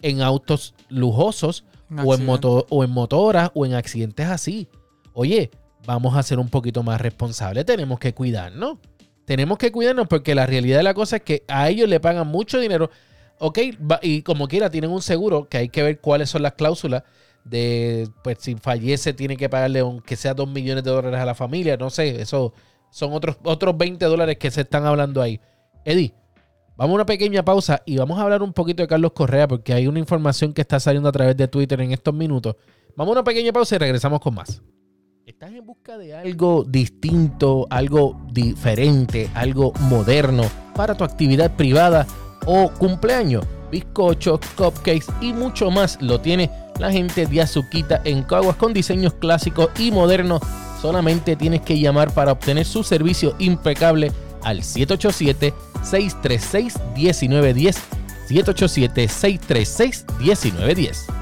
en 0.00 0.22
autos 0.22 0.74
lujosos 0.88 1.64
o 2.04 2.14
en, 2.14 2.24
moto, 2.24 2.66
o 2.70 2.84
en 2.84 2.90
motoras 2.90 3.50
o 3.54 3.66
en 3.66 3.74
accidentes 3.74 4.26
así. 4.26 4.68
Oye, 5.12 5.50
vamos 5.86 6.16
a 6.16 6.22
ser 6.22 6.38
un 6.38 6.48
poquito 6.48 6.82
más 6.82 7.00
responsables, 7.00 7.64
tenemos 7.64 7.98
que 7.98 8.14
cuidarnos. 8.14 8.78
Tenemos 9.24 9.56
que 9.58 9.70
cuidarnos 9.70 10.08
porque 10.08 10.34
la 10.34 10.46
realidad 10.46 10.78
de 10.78 10.82
la 10.82 10.94
cosa 10.94 11.16
es 11.16 11.22
que 11.22 11.44
a 11.48 11.68
ellos 11.68 11.88
le 11.88 12.00
pagan 12.00 12.26
mucho 12.26 12.58
dinero. 12.58 12.90
Ok, 13.38 13.58
y 14.02 14.22
como 14.22 14.48
quiera 14.48 14.70
tienen 14.70 14.90
un 14.90 15.02
seguro 15.02 15.48
que 15.48 15.58
hay 15.58 15.68
que 15.68 15.82
ver 15.82 16.00
cuáles 16.00 16.30
son 16.30 16.42
las 16.42 16.54
cláusulas 16.54 17.04
de, 17.44 18.08
pues 18.22 18.38
si 18.40 18.54
fallece 18.54 19.12
tiene 19.12 19.36
que 19.36 19.48
pagarle 19.48 19.80
aunque 19.80 20.16
sea 20.16 20.34
2 20.34 20.48
millones 20.48 20.84
de 20.84 20.90
dólares 20.90 21.20
a 21.20 21.24
la 21.24 21.34
familia. 21.34 21.76
No 21.76 21.90
sé, 21.90 22.20
eso 22.20 22.52
son 22.90 23.12
otros, 23.12 23.38
otros 23.44 23.76
20 23.76 24.04
dólares 24.04 24.36
que 24.38 24.50
se 24.50 24.62
están 24.62 24.86
hablando 24.86 25.22
ahí. 25.22 25.40
Eddie, 25.84 26.14
vamos 26.76 26.92
a 26.92 26.94
una 26.96 27.06
pequeña 27.06 27.44
pausa 27.44 27.82
y 27.86 27.96
vamos 27.96 28.18
a 28.18 28.22
hablar 28.22 28.42
un 28.42 28.52
poquito 28.52 28.82
de 28.82 28.88
Carlos 28.88 29.12
Correa 29.12 29.48
porque 29.48 29.72
hay 29.72 29.86
una 29.86 29.98
información 29.98 30.52
que 30.52 30.62
está 30.62 30.80
saliendo 30.80 31.08
a 31.08 31.12
través 31.12 31.36
de 31.36 31.48
Twitter 31.48 31.80
en 31.80 31.92
estos 31.92 32.14
minutos. 32.14 32.56
Vamos 32.96 33.12
a 33.12 33.20
una 33.20 33.24
pequeña 33.24 33.52
pausa 33.52 33.76
y 33.76 33.78
regresamos 33.78 34.20
con 34.20 34.34
más. 34.34 34.62
estás 35.26 35.52
en 35.52 35.64
busca 35.64 35.96
de 35.98 36.14
algo 36.14 36.64
distinto, 36.64 37.66
algo 37.70 38.20
diferente, 38.32 39.30
algo 39.34 39.72
moderno 39.80 40.44
para 40.74 40.96
tu 40.96 41.04
actividad 41.04 41.56
privada 41.56 42.06
o 42.46 42.70
cumpleaños, 42.70 43.44
bizcochos, 43.70 44.40
cupcakes 44.56 45.06
y 45.20 45.32
mucho 45.32 45.70
más 45.70 46.00
lo 46.02 46.20
tiene 46.20 46.50
la 46.78 46.90
gente 46.90 47.26
de 47.26 47.40
Azuquita 47.40 48.02
en 48.04 48.22
Caguas 48.24 48.56
con 48.56 48.72
diseños 48.72 49.14
clásicos 49.14 49.70
y 49.78 49.90
modernos. 49.90 50.42
Solamente 50.80 51.36
tienes 51.36 51.60
que 51.60 51.78
llamar 51.78 52.12
para 52.12 52.32
obtener 52.32 52.66
su 52.66 52.82
servicio 52.82 53.36
impecable 53.38 54.10
al 54.42 54.62
787-636-1910. 55.82 57.78
787-636-1910. 58.28 61.21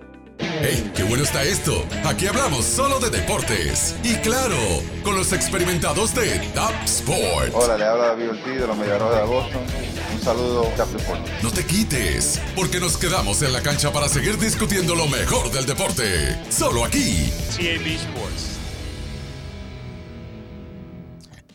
¡Hey, 0.61 0.91
qué 0.95 1.03
bueno 1.03 1.23
está 1.23 1.43
esto! 1.43 1.85
Aquí 2.05 2.27
hablamos 2.27 2.65
solo 2.65 2.99
de 2.99 3.09
deportes. 3.09 3.95
Y 4.03 4.15
claro, 4.15 4.57
con 5.03 5.15
los 5.15 5.33
experimentados 5.33 6.13
de 6.15 6.39
Top 6.53 6.73
Sport. 6.85 7.53
Hola, 7.53 7.77
le 7.77 7.85
habla 7.85 8.07
David 8.07 8.29
Ortiz 8.29 8.59
de 8.59 8.67
los 8.67 8.77
Mediarrojas 8.77 9.21
de 9.21 9.27
Boston. 9.27 9.61
Un 10.13 10.21
saludo, 10.21 10.63
Top 10.75 10.95
Sport. 10.97 11.27
No 11.43 11.51
te 11.51 11.65
quites, 11.65 12.41
porque 12.55 12.79
nos 12.79 12.97
quedamos 12.97 13.41
en 13.41 13.53
la 13.53 13.61
cancha 13.61 13.91
para 13.91 14.07
seguir 14.07 14.37
discutiendo 14.37 14.95
lo 14.95 15.07
mejor 15.07 15.51
del 15.51 15.65
deporte. 15.65 16.39
Solo 16.49 16.85
aquí. 16.85 17.31
TAB 17.55 17.87
Sports. 17.87 18.51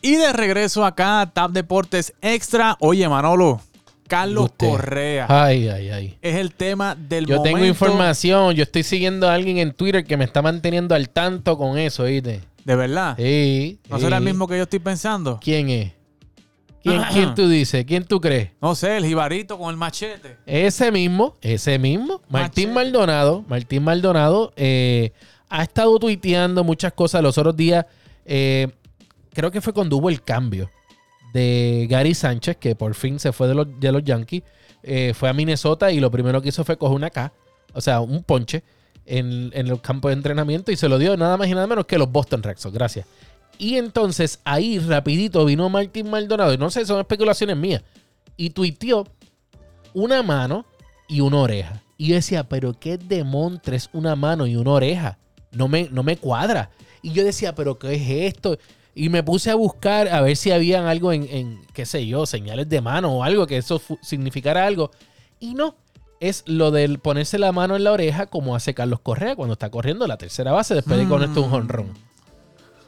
Y 0.01 0.15
de 0.15 0.31
regreso 0.31 0.85
acá 0.85 1.21
a 1.21 1.33
Tap 1.33 1.51
Deportes 1.51 2.13
Extra. 2.21 2.77
Oye, 2.79 3.09
Manolo, 3.09 3.59
Carlos 4.07 4.45
Usted. 4.45 4.67
Correa 4.67 5.25
Ay, 5.29 5.67
ay, 5.69 5.89
ay. 5.89 6.17
es 6.21 6.35
el 6.35 6.53
tema 6.53 6.95
del 6.95 7.25
Yo 7.25 7.37
momento. 7.37 7.57
tengo 7.57 7.65
información. 7.67 8.53
Yo 8.55 8.63
estoy 8.63 8.83
siguiendo 8.83 9.29
a 9.29 9.33
alguien 9.33 9.57
en 9.57 9.73
Twitter 9.73 10.03
que 10.05 10.17
me 10.17 10.23
está 10.25 10.41
manteniendo 10.41 10.95
al 10.95 11.09
tanto 11.09 11.57
con 11.57 11.77
eso, 11.77 12.03
¿viste? 12.05 12.41
De 12.65 12.75
verdad. 12.75 13.15
Sí. 13.17 13.79
¿No 13.89 13.99
será 13.99 14.17
el 14.17 14.23
mismo 14.23 14.47
que 14.47 14.57
yo 14.57 14.63
estoy 14.63 14.79
pensando? 14.79 15.39
¿Quién 15.41 15.69
es? 15.69 15.91
¿Quién, 16.83 17.01
quién 17.13 17.35
tú 17.35 17.47
dices? 17.47 17.85
¿Quién 17.85 18.03
tú 18.05 18.19
crees? 18.19 18.49
No 18.61 18.75
sé, 18.75 18.97
el 18.97 19.05
jibarito 19.05 19.57
con 19.57 19.69
el 19.69 19.77
machete. 19.77 20.37
Ese 20.45 20.91
mismo, 20.91 21.35
ese 21.41 21.79
mismo, 21.79 22.21
Martín 22.29 22.69
Machete. 22.69 22.73
Maldonado. 22.73 23.45
Martín 23.47 23.83
Maldonado 23.83 24.53
eh, 24.55 25.11
ha 25.49 25.63
estado 25.63 25.97
tuiteando 25.99 26.63
muchas 26.63 26.93
cosas 26.93 27.21
los 27.21 27.37
otros 27.37 27.55
días. 27.55 27.85
eh, 28.25 28.67
creo 29.33 29.51
que 29.51 29.61
fue 29.61 29.71
cuando 29.71 29.97
hubo 29.97 30.09
el 30.09 30.21
cambio 30.23 30.69
de 31.37 31.87
Gary 31.89 32.13
Sánchez, 32.13 32.57
que 32.57 32.75
por 32.75 32.93
fin 32.95 33.19
se 33.19 33.31
fue 33.31 33.47
de 33.47 33.53
los, 33.53 33.67
de 33.79 33.91
los 33.91 34.03
Yankees. 34.03 34.43
eh, 34.83 35.13
fue 35.13 35.29
a 35.29 35.33
Minnesota 35.33 35.91
y 35.91 35.99
lo 35.99 36.09
primero 36.09 36.41
que 36.41 36.49
hizo 36.49 36.63
fue 36.63 36.77
coger 36.77 36.95
una 36.95 37.09
K, 37.09 37.33
o 37.73 37.81
sea, 37.81 37.99
un 37.99 38.23
ponche 38.23 38.63
en, 39.05 39.51
en 39.53 39.67
el 39.67 39.81
campo 39.81 40.07
de 40.07 40.13
entrenamiento 40.13 40.71
y 40.71 40.77
se 40.77 40.87
lo 40.87 40.97
dio 40.97 41.15
nada 41.17 41.37
más 41.37 41.47
y 41.47 41.53
nada 41.53 41.67
menos 41.67 41.85
que 41.85 41.97
los 41.97 42.11
Boston 42.11 42.41
Red 42.41 42.57
Sox. 42.57 42.73
Gracias. 42.73 43.05
Y 43.57 43.75
entonces 43.75 44.39
ahí 44.43 44.79
rapidito 44.79 45.43
vino 45.45 45.69
Martín 45.69 46.09
Maldonado, 46.09 46.53
y 46.53 46.57
no 46.57 46.69
sé, 46.69 46.85
son 46.85 46.99
especulaciones 46.99 47.57
mías, 47.57 47.83
y 48.35 48.51
tuiteó 48.51 49.05
una 49.93 50.21
mano 50.23 50.65
y 51.07 51.21
una 51.21 51.37
oreja. 51.37 51.81
Y 51.97 52.09
yo 52.09 52.15
decía, 52.15 52.47
pero 52.47 52.79
qué 52.79 52.97
demontres 52.97 53.89
una 53.93 54.15
mano 54.15 54.45
y 54.45 54.55
una 54.55 54.71
oreja. 54.71 55.17
No 55.51 55.67
me, 55.67 55.89
no 55.91 56.03
me 56.03 56.17
cuadra. 56.17 56.69
Y 57.01 57.13
yo 57.13 57.23
decía, 57.23 57.55
pero 57.55 57.79
¿qué 57.79 57.95
es 57.95 58.35
esto? 58.35 58.57
Y 58.99 59.09
me 59.09 59.21
puse 59.21 59.51
a 59.51 59.55
buscar 59.55 60.07
a 60.07 60.21
ver 60.21 60.35
si 60.35 60.51
habían 60.51 60.85
algo 60.85 61.13
en, 61.13 61.27
en, 61.29 61.61
qué 61.73 61.85
sé 61.85 62.07
yo, 62.07 62.25
señales 62.25 62.67
de 62.67 62.81
mano 62.81 63.13
o 63.13 63.23
algo 63.23 63.45
que 63.45 63.57
eso 63.57 63.79
significara 64.01 64.65
algo. 64.65 64.89
Y 65.39 65.53
no, 65.53 65.75
es 66.19 66.43
lo 66.47 66.71
del 66.71 66.97
ponerse 66.97 67.37
la 67.37 67.51
mano 67.51 67.75
en 67.75 67.83
la 67.83 67.91
oreja 67.91 68.25
como 68.25 68.55
hace 68.55 68.73
Carlos 68.73 68.99
Correa 69.01 69.35
cuando 69.35 69.53
está 69.53 69.69
corriendo 69.69 70.07
la 70.07 70.17
tercera 70.17 70.51
base 70.51 70.73
después 70.73 70.97
de 70.97 71.07
conectar 71.07 71.43
un 71.43 71.53
honrón. 71.53 71.93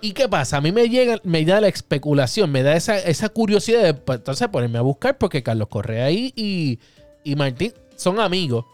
¿Y 0.01 0.13
qué 0.13 0.27
pasa? 0.29 0.57
A 0.57 0.61
mí 0.61 0.71
me 0.71 0.89
llega, 0.89 1.19
me 1.23 1.43
da 1.45 1.59
la 1.61 1.67
especulación, 1.67 2.51
me 2.51 2.63
da 2.63 2.75
esa, 2.75 2.97
esa 2.97 3.29
curiosidad 3.29 3.83
de 3.83 3.93
pues, 3.93 4.19
entonces 4.19 4.47
ponerme 4.47 4.77
a 4.77 4.81
buscar 4.81 5.17
porque 5.17 5.43
Carlos 5.43 5.67
Correa 5.67 6.09
y, 6.09 6.33
y, 6.35 6.79
y 7.23 7.35
Martín 7.35 7.73
son 7.97 8.19
amigos, 8.19 8.65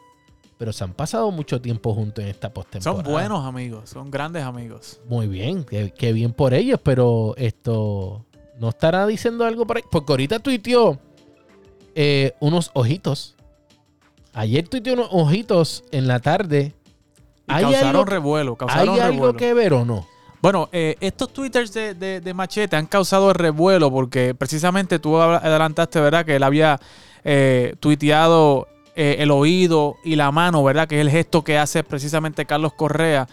pero 0.58 0.72
se 0.74 0.84
han 0.84 0.94
pasado 0.94 1.32
mucho 1.32 1.60
tiempo 1.62 1.94
juntos 1.94 2.24
en 2.24 2.30
esta 2.30 2.54
postemporada. 2.54 3.04
Son 3.04 3.12
buenos 3.14 3.46
amigos, 3.46 3.90
son 3.90 4.10
grandes 4.12 4.44
amigos. 4.44 5.00
Muy 5.08 5.28
bien, 5.28 5.64
qué, 5.66 5.94
qué 5.98 6.14
bien 6.14 6.32
por 6.34 6.54
ellos, 6.54 6.80
pero 6.84 7.34
esto 7.38 8.26
no 8.60 8.70
estará 8.70 9.06
diciendo 9.06 9.46
algo 9.46 9.66
por 9.68 9.78
ahí. 9.78 9.84
Porque 9.92 10.14
ahorita 10.14 10.40
tuiteó 10.40 11.00
eh, 11.96 12.34
unos 12.40 12.72
ojitos. 12.74 13.36
Ayer 14.34 14.68
tuiteó 14.68 14.94
unos 14.94 15.10
ojitos 15.12 15.84
en 15.92 16.08
la 16.08 16.20
tarde. 16.20 16.74
Y 17.48 17.54
¿Hay 17.54 17.64
causaron 17.64 17.90
algo- 17.90 18.06
revuelo, 18.06 18.58
¿Hay 18.70 18.88
algo 19.00 19.34
que 19.36 19.54
ver 19.54 19.74
o 19.74 19.86
no? 19.86 20.08
Bueno, 20.42 20.70
eh, 20.72 20.96
estos 21.00 21.32
twitters 21.34 21.74
de, 21.74 21.94
de- 21.96 22.22
de 22.22 22.34
Machete 22.34 22.76
han 22.76 22.86
causado 22.86 23.30
el 23.30 23.36
revuelo 23.36 23.92
porque 23.92 24.36
precisamente 24.36 25.00
tú 25.00 25.18
adelantaste, 25.18 26.00
¿verdad? 26.00 26.26
Que 26.26 26.36
él 26.36 26.44
había 26.44 26.80
eh, 27.24 27.76
tuiteado 27.80 28.68
eh, 28.96 29.18
el 29.20 29.32
oído 29.32 29.98
y 30.04 30.16
la 30.16 30.32
mano, 30.32 30.64
¿verdad? 30.64 30.88
Que 30.88 30.96
es 30.96 31.02
el 31.02 31.12
gesto 31.12 31.44
que 31.44 31.58
hace 31.58 31.84
precisamente 31.84 32.46
Carlos 32.46 32.74
Correa. 32.74 33.28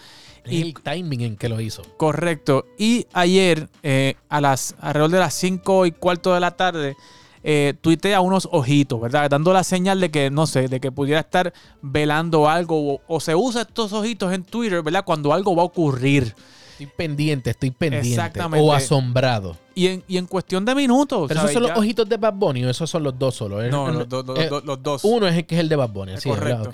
Es 0.45 0.52
Y 0.52 0.62
el 0.62 0.75
timing 0.75 1.21
en 1.21 1.37
que 1.37 1.49
lo 1.49 1.61
hizo. 1.61 1.83
Correcto. 1.97 2.64
Y 2.78 3.07
ayer, 3.12 3.69
eh, 3.83 4.16
a 4.28 4.40
las 4.40 4.75
alrededor 4.81 5.11
de 5.11 5.19
las 5.21 5.35
5 5.35 5.87
y 5.87 5.92
cuarto 5.92 6.35
de 6.35 6.40
la 6.40 6.50
tarde, 6.52 6.97
eh, 7.45 7.75
tuitea 7.81 8.21
unos 8.21 8.49
ojitos, 8.50 9.00
¿verdad? 9.00 9.31
Dando 9.31 9.52
la 9.52 9.62
señal 9.62 10.00
de 10.00 10.11
que, 10.11 10.31
no 10.31 10.47
sé, 10.47 10.69
de 10.69 10.81
que 10.81 10.90
pudiera 10.90 11.21
estar 11.21 11.52
velando 11.81 12.49
algo 12.49 12.95
o, 12.95 13.00
o 13.07 13.21
se 13.21 13.35
usa 13.35 13.62
estos 13.62 13.92
ojitos 13.92 14.33
en 14.33 14.45
Twitter, 14.45 14.83
¿verdad? 14.83 15.04
Cuando 15.04 15.33
algo 15.33 15.54
va 15.54 15.62
a 15.62 15.66
ocurrir. 15.66 16.35
Estoy 16.73 16.87
pendiente, 16.87 17.50
estoy 17.50 17.71
pendiente. 17.71 18.09
Exactamente. 18.11 18.67
O 18.67 18.73
asombrado. 18.73 19.57
Y 19.75 19.87
en, 19.87 20.05
y 20.09 20.17
en 20.19 20.26
cuestión 20.26 20.64
de 20.64 20.75
minutos. 20.75 21.29
Pero 21.29 21.41
¿sabes? 21.41 21.52
esos 21.52 21.62
son 21.62 21.71
los 21.71 21.79
ojitos 21.79 22.09
de 22.09 22.17
Bad 22.17 22.35
Bunny 22.35 22.64
o 22.64 22.71
esos 22.71 22.88
son 22.91 23.02
los 23.02 23.19
dos 23.19 23.35
solos. 23.37 23.64
No, 23.71 23.91
los, 23.91 24.09
do- 24.09 24.23
do- 24.23 24.37
eh, 24.37 24.49
do- 24.49 24.61
los 24.61 24.83
dos. 24.83 25.05
Uno 25.05 25.26
es 25.29 25.37
el 25.37 25.47
que 25.47 25.55
es 25.55 25.61
el 25.61 25.69
de 25.69 25.76
Bad 25.76 25.91
Bunny. 25.91 26.14
Correcto. 26.23 26.71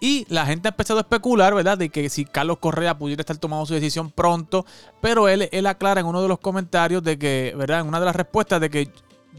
Y 0.00 0.26
la 0.28 0.44
gente 0.44 0.68
ha 0.68 0.70
empezado 0.70 0.98
a 0.98 1.02
especular, 1.02 1.54
¿verdad? 1.54 1.78
De 1.78 1.88
que 1.88 2.08
si 2.10 2.24
Carlos 2.26 2.58
Correa 2.58 2.98
pudiera 2.98 3.22
estar 3.22 3.36
tomando 3.38 3.64
su 3.64 3.72
decisión 3.74 4.10
pronto. 4.10 4.66
Pero 5.00 5.28
él, 5.28 5.48
él 5.50 5.66
aclara 5.66 6.00
en 6.00 6.06
uno 6.06 6.20
de 6.22 6.28
los 6.28 6.38
comentarios 6.38 7.02
de 7.02 7.18
que, 7.18 7.54
¿verdad? 7.56 7.80
En 7.80 7.88
una 7.88 8.00
de 8.00 8.06
las 8.06 8.16
respuestas 8.16 8.60
de 8.60 8.68
que 8.68 8.90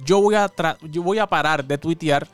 yo 0.03 0.19
voy 0.21 0.35
a, 0.35 0.47
tra- 0.47 0.77
yo 0.89 1.03
voy 1.03 1.19
a 1.19 1.27
parar 1.27 1.63
de 1.65 1.77
tuitear 1.77 2.27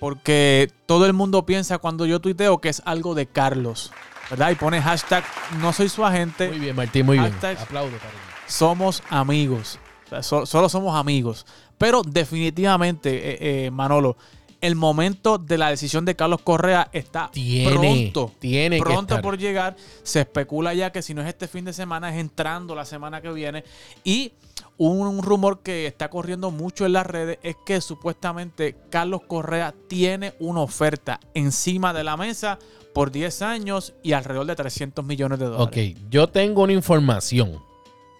porque 0.00 0.70
todo 0.86 1.06
el 1.06 1.12
mundo 1.12 1.46
piensa 1.46 1.78
cuando 1.78 2.06
yo 2.06 2.20
tuiteo 2.20 2.58
que 2.60 2.68
es 2.68 2.82
algo 2.84 3.14
de 3.14 3.26
Carlos, 3.26 3.90
¿verdad? 4.30 4.50
Y 4.50 4.54
pone 4.54 4.80
hashtag 4.82 5.24
no 5.60 5.72
soy 5.72 5.88
su 5.88 6.04
agente, 6.04 6.48
Muy 6.48 6.58
bien, 6.58 6.76
Martín, 6.76 7.06
muy 7.06 7.18
bien. 7.18 7.32
Aplaudo, 7.34 7.90
cariño. 7.98 8.20
somos 8.46 9.02
amigos. 9.10 9.78
O 10.06 10.08
sea, 10.08 10.22
so- 10.22 10.46
solo 10.46 10.68
somos 10.68 10.94
amigos. 10.98 11.46
Pero 11.78 12.02
definitivamente, 12.02 13.10
eh, 13.32 13.66
eh, 13.66 13.70
Manolo, 13.70 14.16
el 14.64 14.76
momento 14.76 15.36
de 15.36 15.58
la 15.58 15.68
decisión 15.68 16.06
de 16.06 16.16
Carlos 16.16 16.40
Correa 16.42 16.88
está 16.92 17.30
Tiene, 17.30 17.70
pronto. 17.70 18.32
tiene 18.38 18.78
que 18.78 18.82
pronto 18.82 19.20
por 19.20 19.36
llegar. 19.36 19.76
Se 20.02 20.20
especula 20.20 20.72
ya 20.72 20.90
que 20.90 21.02
si 21.02 21.12
no 21.12 21.20
es 21.20 21.28
este 21.28 21.48
fin 21.48 21.66
de 21.66 21.74
semana, 21.74 22.14
es 22.14 22.18
entrando 22.18 22.74
la 22.74 22.86
semana 22.86 23.20
que 23.20 23.30
viene. 23.30 23.62
Y 24.04 24.32
un 24.78 25.22
rumor 25.22 25.60
que 25.60 25.86
está 25.86 26.08
corriendo 26.08 26.50
mucho 26.50 26.86
en 26.86 26.94
las 26.94 27.04
redes 27.06 27.38
es 27.42 27.56
que 27.66 27.82
supuestamente 27.82 28.74
Carlos 28.88 29.20
Correa 29.26 29.74
tiene 29.86 30.32
una 30.40 30.60
oferta 30.60 31.20
encima 31.34 31.92
de 31.92 32.04
la 32.04 32.16
mesa 32.16 32.58
por 32.94 33.10
10 33.10 33.42
años 33.42 33.92
y 34.02 34.12
alrededor 34.12 34.46
de 34.46 34.56
300 34.56 35.04
millones 35.04 35.40
de 35.40 35.44
dólares. 35.44 35.94
Ok, 35.94 36.08
yo 36.08 36.28
tengo 36.28 36.62
una 36.62 36.72
información. 36.72 37.60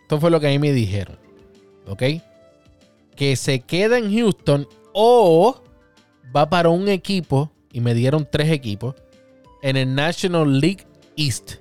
Esto 0.02 0.20
fue 0.20 0.30
lo 0.30 0.40
que 0.40 0.48
a 0.48 0.50
mí 0.50 0.58
me 0.58 0.72
dijeron. 0.72 1.16
¿Ok? 1.86 2.02
Que 3.16 3.36
se 3.36 3.60
queda 3.60 3.96
en 3.96 4.14
Houston 4.14 4.68
o 4.92 5.63
va 6.34 6.48
para 6.50 6.68
un 6.68 6.88
equipo, 6.88 7.50
y 7.72 7.80
me 7.80 7.94
dieron 7.94 8.26
tres 8.30 8.50
equipos, 8.50 8.94
en 9.62 9.76
el 9.76 9.94
National 9.94 10.60
League 10.60 10.86
East. 11.16 11.54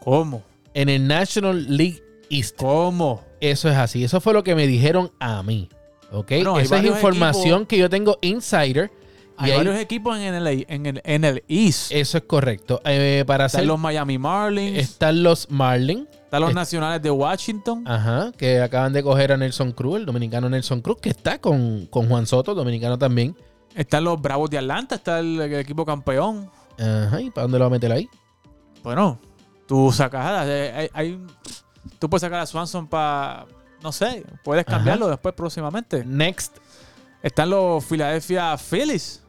¿Cómo? 0.00 0.42
En 0.74 0.88
el 0.88 1.06
National 1.06 1.76
League 1.76 2.02
East. 2.30 2.56
¿Cómo? 2.56 3.22
Eso 3.40 3.68
es 3.68 3.76
así. 3.76 4.04
Eso 4.04 4.20
fue 4.20 4.32
lo 4.32 4.42
que 4.44 4.54
me 4.54 4.66
dijeron 4.66 5.10
a 5.20 5.42
mí. 5.42 5.68
¿Ok? 6.12 6.28
Bueno, 6.30 6.58
Esa 6.58 6.78
es 6.78 6.84
información 6.84 7.62
equipos- 7.62 7.68
que 7.68 7.78
yo 7.78 7.90
tengo 7.90 8.18
insider 8.20 8.90
Hay 9.38 9.52
Y 9.52 9.56
varios 9.56 9.76
equipos 9.78 10.16
en 10.18 10.32
el, 10.34 10.64
en 10.68 10.86
el, 10.86 11.02
en 11.04 11.24
el 11.24 11.44
East. 11.46 11.92
Eso 11.92 12.16
es 12.18 12.24
correcto. 12.24 12.80
Eh, 12.86 13.22
para 13.26 13.44
hacer 13.46 13.60
Están 13.60 13.68
los 13.68 13.78
Miami 13.78 14.16
Marlins, 14.16 14.78
están 14.78 15.22
los 15.22 15.50
Marlins. 15.50 16.06
están 16.24 16.40
los 16.40 16.50
es- 16.50 16.54
Nacionales 16.56 17.02
de 17.02 17.10
Washington. 17.10 17.84
Ajá, 17.86 18.32
que 18.38 18.60
acaban 18.62 18.94
de 18.94 19.02
coger 19.02 19.32
a 19.32 19.36
Nelson 19.36 19.72
Cruz, 19.72 19.96
el 19.98 20.06
dominicano 20.06 20.48
Nelson 20.48 20.80
Cruz, 20.80 20.98
que 21.02 21.10
está 21.10 21.38
con, 21.38 21.84
con 21.86 22.08
Juan 22.08 22.26
Soto, 22.26 22.54
dominicano 22.54 22.96
también. 22.96 23.36
Están 23.76 24.02
los 24.04 24.20
Bravos 24.20 24.50
de 24.50 24.58
Atlanta, 24.58 24.94
está 24.96 25.20
el, 25.20 25.40
el 25.40 25.54
equipo 25.54 25.84
campeón. 25.84 26.50
Ajá, 26.78 27.20
¿y 27.20 27.30
para 27.30 27.42
dónde 27.42 27.58
lo 27.58 27.64
va 27.64 27.68
a 27.68 27.70
meter 27.70 27.92
ahí? 27.92 28.08
Bueno, 28.82 29.18
tú 29.68 29.92
sacas. 29.92 30.46
eh, 30.48 30.72
hay- 30.74 30.90
hay- 30.94 31.20
tú 31.98 32.08
puedes 32.10 32.22
sacar 32.22 32.40
a 32.40 32.46
Swanson 32.46 32.86
para. 32.86 33.46
No 33.82 33.92
sé, 33.92 34.24
puedes 34.42 34.66
Ajá. 34.66 34.76
cambiarlo 34.78 35.08
después 35.08 35.34
próximamente. 35.34 36.04
Next. 36.04 36.56
Están 37.22 37.50
los 37.50 37.84
Philadelphia 37.84 38.56
Phillies. 38.56 39.22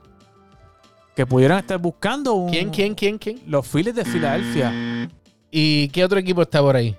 Que 1.16 1.26
pudieran 1.26 1.60
estar 1.60 1.78
buscando 1.80 2.34
un. 2.34 2.50
¿Quién, 2.52 2.70
quién, 2.70 2.96
quién, 2.96 3.18
quién? 3.18 3.42
Los 3.48 3.68
Phillies 3.68 3.96
de 3.96 4.06
Filadelfia. 4.06 5.10
¿Y 5.52 5.90
qué 5.90 6.04
otro 6.06 6.20
equipo 6.20 6.42
está 6.44 6.62
por 6.62 6.76
ahí? 6.76 6.96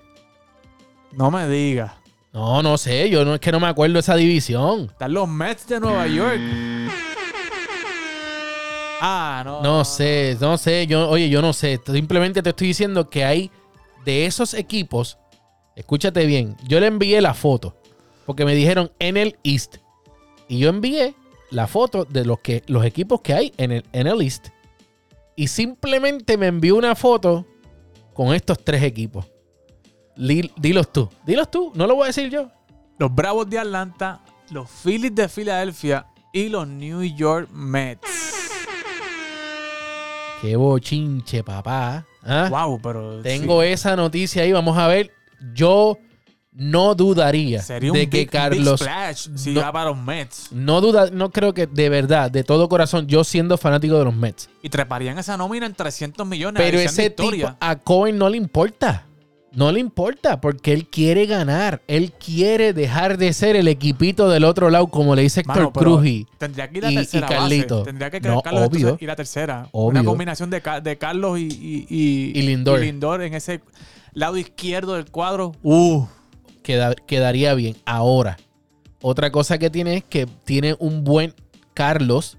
No 1.13 1.31
me 1.31 1.49
digas. 1.49 1.93
No, 2.33 2.63
no 2.63 2.77
sé, 2.77 3.09
yo 3.09 3.25
no 3.25 3.35
es 3.35 3.41
que 3.41 3.51
no 3.53 3.59
me 3.61 3.69
acuerdo 3.69 3.95
de 3.95 4.01
esa 4.01 4.15
división. 4.17 4.87
Están 4.91 5.13
los 5.15 5.29
Mets 5.29 5.67
de 5.67 5.81
Nueva 5.81 6.07
York. 6.07 6.39
Ah, 9.01 9.43
no. 9.45 9.63
No 9.63 9.85
sé, 9.85 10.37
no 10.41 10.59
sé, 10.59 10.87
yo, 10.87 11.09
oye, 11.09 11.29
yo 11.29 11.41
no 11.43 11.53
sé. 11.53 11.81
Simplemente 11.87 12.43
te 12.43 12.51
estoy 12.51 12.69
diciendo 12.69 13.09
que 13.09 13.25
hay 13.25 13.51
de 14.05 14.27
esos 14.27 14.55
equipos. 14.55 15.19
Escúchate 15.77 16.27
bien, 16.27 16.57
yo 16.67 16.81
le 16.81 16.87
envié 16.87 17.21
la 17.21 17.35
foto 17.35 17.77
porque 18.27 18.45
me 18.45 18.55
dijeron 18.55 18.91
en 18.99 19.17
el 19.17 19.39
East 19.45 19.77
y 20.49 20.59
yo 20.59 20.69
envié 20.69 21.15
la 21.51 21.67
foto 21.67 22.05
de 22.05 22.25
los 22.25 22.41
que 22.41 22.63
los 22.67 22.85
equipos 22.85 23.21
que 23.21 23.33
hay 23.33 23.55
en 23.57 23.73
el, 23.73 23.85
en 23.93 24.07
el 24.07 24.21
East 24.21 24.49
y 25.37 25.47
simplemente 25.47 26.37
me 26.37 26.49
envió 26.49 26.75
una 26.75 26.97
foto 26.97 27.47
con 28.13 28.35
estos 28.35 28.59
tres 28.65 28.83
equipos. 28.83 29.25
Dilos 30.17 30.93
tú, 30.93 31.09
dilos 31.25 31.49
tú, 31.49 31.71
no 31.77 31.87
lo 31.87 31.95
voy 31.95 32.05
a 32.05 32.07
decir 32.09 32.29
yo. 32.29 32.51
Los 32.99 33.15
Bravos 33.15 33.49
de 33.49 33.61
Atlanta, 33.61 34.21
los 34.51 34.69
Phillies 34.69 35.15
de 35.15 35.29
Filadelfia 35.29 36.07
y 36.33 36.49
los 36.49 36.67
New 36.67 37.03
York 37.05 37.49
Mets. 37.53 38.18
Qué 40.41 40.55
bochinche, 40.57 41.43
papá. 41.43 42.07
¿Ah? 42.23 42.49
Wow, 42.51 42.81
pero. 42.81 43.23
Tengo 43.23 43.63
esa 43.63 43.97
noticia 43.97 44.43
ahí, 44.43 44.53
vamos 44.53 44.77
a 44.79 44.87
ver. 44.87 45.11
Yo 45.55 45.99
no 46.53 46.95
dudaría 46.97 47.63
sería 47.63 47.93
un 47.93 47.99
de 47.99 48.09
que 48.11 48.19
big, 48.21 48.31
Carlos. 48.31 48.81
big 48.81 48.89
splash 48.89 49.29
si 49.37 49.53
no- 49.53 49.61
va 49.61 49.73
para 49.73 49.91
los 49.91 49.99
Mets. 49.99 50.49
No 50.53 50.81
duda, 50.81 51.09
no 51.13 51.31
creo 51.31 51.55
que 51.55 51.67
de 51.67 51.89
verdad, 51.89 52.31
de 52.31 52.43
todo 52.45 52.69
corazón, 52.69 53.07
yo 53.07 53.23
siendo 53.25 53.57
fanático 53.57 53.97
de 53.99 54.05
los 54.05 54.15
Mets. 54.15 54.49
Y 54.63 54.69
treparían 54.69 55.19
esa 55.19 55.37
nómina 55.37 55.67
en 55.67 55.75
300 55.75 56.27
millones. 56.27 56.61
Pero 56.63 56.79
ese 56.79 57.11
tipo, 57.11 57.25
historia. 57.25 57.57
a 57.61 57.77
Cohen 57.77 58.19
no 58.19 58.29
le 58.29 58.37
importa. 58.37 59.07
No 59.59 59.73
le 59.73 59.81
importa 59.81 60.41
porque 60.41 60.73
él 60.73 60.87
quiere 60.87 61.27
ganar. 61.27 61.83
Él 61.89 62.13
quiere 62.13 62.73
dejar 62.73 63.19
de 63.19 63.33
ser 63.33 63.57
el 63.57 63.67
equipito 63.67 64.29
del 64.29 64.45
otro 64.45 64.71
lado, 64.71 64.87
como 64.87 65.17
le 65.17 65.23
dice 65.23 65.41
Héctor 65.41 65.73
Cruz. 65.73 66.07
y- 66.07 66.27
Tendría 66.39 66.71
que 66.71 66.79
ir 66.79 66.85
la 66.85 66.91
y- 66.91 66.95
y 66.95 66.97
tercera 66.99 67.27
Carlito. 67.27 67.79
base. 67.79 67.87
Tendría 67.87 68.11
que 68.11 68.21
No, 68.21 68.41
Carlos 68.41 68.69
obvio. 68.69 68.97
ir 69.01 69.09
la 69.09 69.17
tercera. 69.17 69.69
Obvio. 69.73 69.89
Una 70.01 70.05
combinación 70.05 70.49
de, 70.51 70.61
Ca- 70.61 70.81
de 70.81 70.97
Carlos 70.97 71.41
y, 71.41 71.47
y, 71.49 71.87
y, 71.91 72.39
Y 72.39 72.43
Lindor. 72.43 72.79
Lindor 72.79 73.23
en 73.23 73.35
ese 73.35 73.61
lado 74.13 74.37
izquierdo 74.37 74.95
del 74.95 75.07
cuadro. 75.11 75.51
Uh, 75.65 76.05
queda- 76.63 76.95
quedaría 76.95 77.53
bien. 77.55 77.75
Ahora, 77.85 78.37
otra 79.03 79.33
cosa 79.33 79.59
que 79.59 79.71
tiene 79.71 79.97
es 79.97 80.05
que 80.05 80.27
tiene 80.45 80.77
un 80.79 81.03
buen 81.03 81.35
Carlos, 81.75 82.39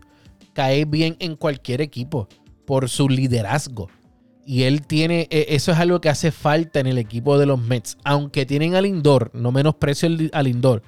cae 0.53 0.85
bien 0.85 1.17
en 1.19 1.35
cualquier 1.35 1.81
equipo 1.81 2.29
por 2.65 2.87
su 2.87 3.09
liderazgo. 3.09 3.89
Y 4.49 4.63
él 4.63 4.87
tiene, 4.87 5.27
eh, 5.29 5.45
eso 5.49 5.71
es 5.71 5.77
algo 5.77 6.01
que 6.01 6.09
hace 6.09 6.31
falta 6.31 6.79
en 6.79 6.87
el 6.87 6.97
equipo 6.97 7.37
de 7.37 7.45
los 7.45 7.61
Mets. 7.61 7.99
Aunque 8.03 8.47
tienen 8.47 8.73
al 8.73 8.85
Lindor, 8.85 9.29
no 9.35 9.51
menosprecio 9.51 10.09
al 10.33 10.45
Lindor, 10.45 10.81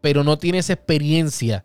pero 0.00 0.22
no 0.22 0.38
tiene 0.38 0.58
esa 0.58 0.74
experiencia 0.74 1.64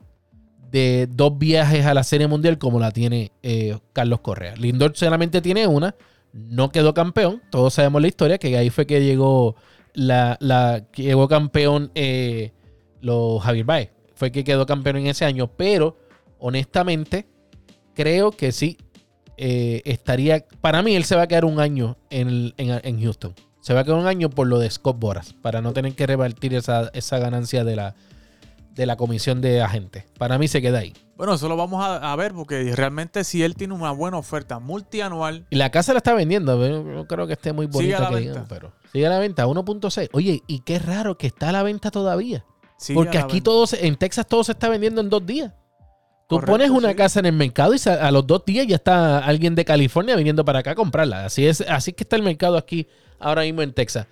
de 0.71 1.07
dos 1.07 1.37
viajes 1.37 1.85
a 1.85 1.93
la 1.93 2.03
Serie 2.03 2.27
Mundial 2.27 2.57
como 2.57 2.79
la 2.79 2.89
tiene 2.89 3.31
eh, 3.43 3.77
Carlos 3.93 4.21
Correa. 4.21 4.55
Lindor 4.55 4.93
solamente 4.95 5.39
tiene 5.39 5.67
una, 5.67 5.93
no 6.33 6.71
quedó 6.71 6.95
campeón, 6.95 7.43
todos 7.51 7.75
sabemos 7.75 8.01
la 8.01 8.07
historia, 8.07 8.39
que 8.39 8.57
ahí 8.57 8.71
fue 8.71 8.87
que 8.87 9.03
llegó 9.03 9.55
la, 9.93 10.39
llegó 10.95 11.27
campeón 11.27 11.91
eh, 11.93 12.53
los 13.01 13.43
Javier 13.43 13.65
Baez. 13.65 13.91
Fue 14.15 14.31
que 14.31 14.43
quedó 14.43 14.65
campeón 14.65 14.97
en 14.97 15.05
ese 15.05 15.25
año, 15.25 15.51
pero 15.55 15.95
honestamente 16.39 17.27
creo 17.93 18.31
que 18.31 18.51
sí 18.51 18.79
eh, 19.37 19.81
estaría. 19.85 20.45
Para 20.61 20.81
mí, 20.81 20.95
él 20.95 21.03
se 21.05 21.15
va 21.15 21.23
a 21.23 21.27
quedar 21.27 21.45
un 21.45 21.59
año 21.59 21.97
en, 22.09 22.27
el- 22.27 22.53
en- 22.57 22.81
en 22.83 23.01
Houston. 23.01 23.33
Se 23.61 23.73
va 23.73 23.79
a 23.81 23.83
quedar 23.83 23.97
un 23.97 24.07
año 24.07 24.29
por 24.29 24.47
lo 24.47 24.59
de 24.59 24.69
Scott 24.69 24.99
Boras, 24.99 25.33
para 25.41 25.61
no 25.61 25.73
tener 25.73 25.93
que 25.95 26.05
repartir 26.05 26.53
esa, 26.53 26.89
esa 26.93 27.17
ganancia 27.19 27.63
de 27.63 27.75
la, 27.75 27.95
de 28.75 28.85
la 28.85 28.95
comisión 28.95 29.41
de 29.41 29.61
agentes. 29.61 30.03
Para 30.19 30.37
mí 30.37 30.47
se 30.47 30.61
queda 30.61 30.79
ahí. 30.79 30.93
bueno, 31.17 31.33
eso 31.33 31.47
lo 31.49 31.55
vamos 31.57 31.83
a, 31.83 32.11
a 32.11 32.15
ver 32.15 32.33
porque 32.33 32.75
realmente 32.75 33.23
si 33.23 33.41
él 33.41 33.55
tiene 33.55 33.73
una 33.73 33.89
buena 33.91 34.17
oferta 34.17 34.59
multianual, 34.59 35.45
Y 35.49 35.55
la 35.55 35.71
casa 35.71 35.93
la 35.93 35.97
está 35.97 36.13
vendiendo. 36.13 36.59
pero 36.59 36.83
No 36.83 37.07
creo 37.07 37.25
que 37.25 37.33
esté 37.33 37.53
muy 37.53 37.65
Sigue 37.67 37.95
bonita. 37.95 37.97
a 38.07 38.11
la 38.11 38.19
que 38.19 38.25
venta. 38.25 38.45
pero 38.47 38.73
sigue 38.91 39.07
a 39.07 39.09
la 39.09 39.19
venta, 39.19 39.47
1.6. 39.47 40.09
Oye, 40.13 40.43
y 40.45 40.59
qué 40.59 40.77
raro 40.77 41.17
que 41.17 41.27
está 41.27 41.49
a 41.49 41.51
la 41.51 41.63
venta 41.63 41.89
todavía. 41.89 42.45
sigue 42.77 42.95
Porque 42.97 43.17
aquí 43.17 43.35
venta. 43.37 43.43
todo, 43.45 43.65
se- 43.67 43.87
en 43.87 43.95
Texas 43.95 44.27
todo 44.27 44.43
se 44.43 44.51
está 44.51 44.69
vendiendo 44.69 45.01
en 45.01 45.09
dos 45.09 45.25
días. 45.25 45.53
Tú 46.27 46.35
Correcto, 46.35 46.51
pones 46.51 46.69
una 46.71 46.89
sí. 46.89 46.95
casa 46.95 47.19
en 47.19 47.27
el 47.27 47.33
mercado 47.33 47.73
y 47.75 47.77
a 47.87 48.09
los 48.11 48.25
dos 48.25 48.43
días 48.45 48.65
ya 48.65 48.77
está 48.77 49.19
alguien 49.19 49.53
de 49.53 49.63
California 49.63 50.15
viniendo 50.15 50.43
para 50.43 50.59
acá 50.59 50.71
a 50.71 50.75
comprarla. 50.75 51.25
Así 51.25 51.45
es, 51.45 51.61
así 51.61 51.93
que 51.93 52.03
está 52.03 52.15
el 52.15 52.23
mercado 52.23 52.57
aquí 52.57 52.87
ahora 53.19 53.43
mismo 53.43 53.61
en 53.61 53.73
Texas. 53.73 54.07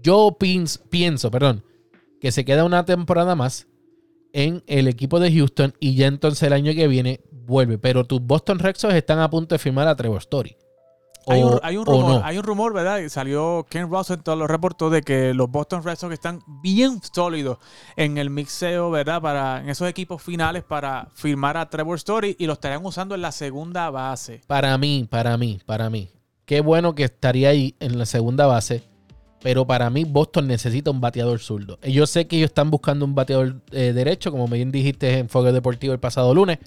Yo 0.00 0.36
pienso, 0.38 0.80
pienso, 0.88 1.30
perdón, 1.30 1.64
que 2.20 2.30
se 2.30 2.44
queda 2.44 2.64
una 2.64 2.84
temporada 2.84 3.34
más 3.34 3.66
en 4.32 4.62
el 4.68 4.86
equipo 4.86 5.18
de 5.18 5.32
Houston 5.32 5.74
y 5.80 5.96
ya 5.96 6.06
entonces 6.06 6.42
el 6.44 6.52
año 6.52 6.72
que 6.72 6.86
viene 6.86 7.20
vuelve. 7.32 7.78
Pero 7.78 8.04
tus 8.04 8.20
Boston 8.20 8.60
Red 8.60 8.76
Sox 8.76 8.94
están 8.94 9.18
a 9.18 9.28
punto 9.28 9.54
de 9.54 9.58
firmar 9.58 9.88
a 9.88 9.96
Trevor 9.96 10.18
Story. 10.18 10.56
Hay 11.28 11.42
un, 11.42 11.58
hay 11.62 11.76
un 11.76 11.86
rumor, 11.86 12.20
no. 12.20 12.24
hay 12.24 12.38
un 12.38 12.44
rumor, 12.44 12.72
¿verdad? 12.72 13.00
Salió 13.08 13.66
Ken 13.68 13.90
Rosenthal 13.90 14.38
lo 14.38 14.46
reportó 14.46 14.90
de 14.90 15.02
que 15.02 15.34
los 15.34 15.50
Boston 15.50 15.82
Red 15.82 15.96
Sox 15.96 16.12
están 16.12 16.40
bien 16.62 17.00
sólidos 17.12 17.58
en 17.96 18.16
el 18.16 18.30
mixeo, 18.30 18.90
¿verdad? 18.90 19.20
Para 19.20 19.60
en 19.60 19.68
esos 19.68 19.88
equipos 19.88 20.22
finales 20.22 20.62
para 20.62 21.08
firmar 21.14 21.56
a 21.56 21.68
Trevor 21.68 21.96
Story 21.96 22.36
y 22.38 22.46
lo 22.46 22.52
estarían 22.52 22.84
usando 22.86 23.16
en 23.16 23.22
la 23.22 23.32
segunda 23.32 23.90
base. 23.90 24.40
Para 24.46 24.78
mí, 24.78 25.06
para 25.10 25.36
mí, 25.36 25.58
para 25.66 25.90
mí. 25.90 26.10
Qué 26.44 26.60
bueno 26.60 26.94
que 26.94 27.04
estaría 27.04 27.48
ahí 27.48 27.74
en 27.80 27.98
la 27.98 28.06
segunda 28.06 28.46
base. 28.46 28.84
Pero 29.42 29.66
para 29.66 29.90
mí, 29.90 30.04
Boston 30.04 30.46
necesita 30.46 30.90
un 30.90 31.00
bateador 31.00 31.40
zurdo. 31.40 31.78
Yo 31.82 32.06
sé 32.06 32.26
que 32.26 32.36
ellos 32.36 32.50
están 32.50 32.70
buscando 32.70 33.04
un 33.04 33.14
bateador 33.14 33.62
eh, 33.70 33.92
derecho, 33.92 34.30
como 34.30 34.48
bien 34.48 34.72
dijiste 34.72 35.18
en 35.18 35.28
Fuego 35.28 35.52
Deportivo 35.52 35.92
el 35.92 36.00
pasado 36.00 36.34
lunes. 36.34 36.58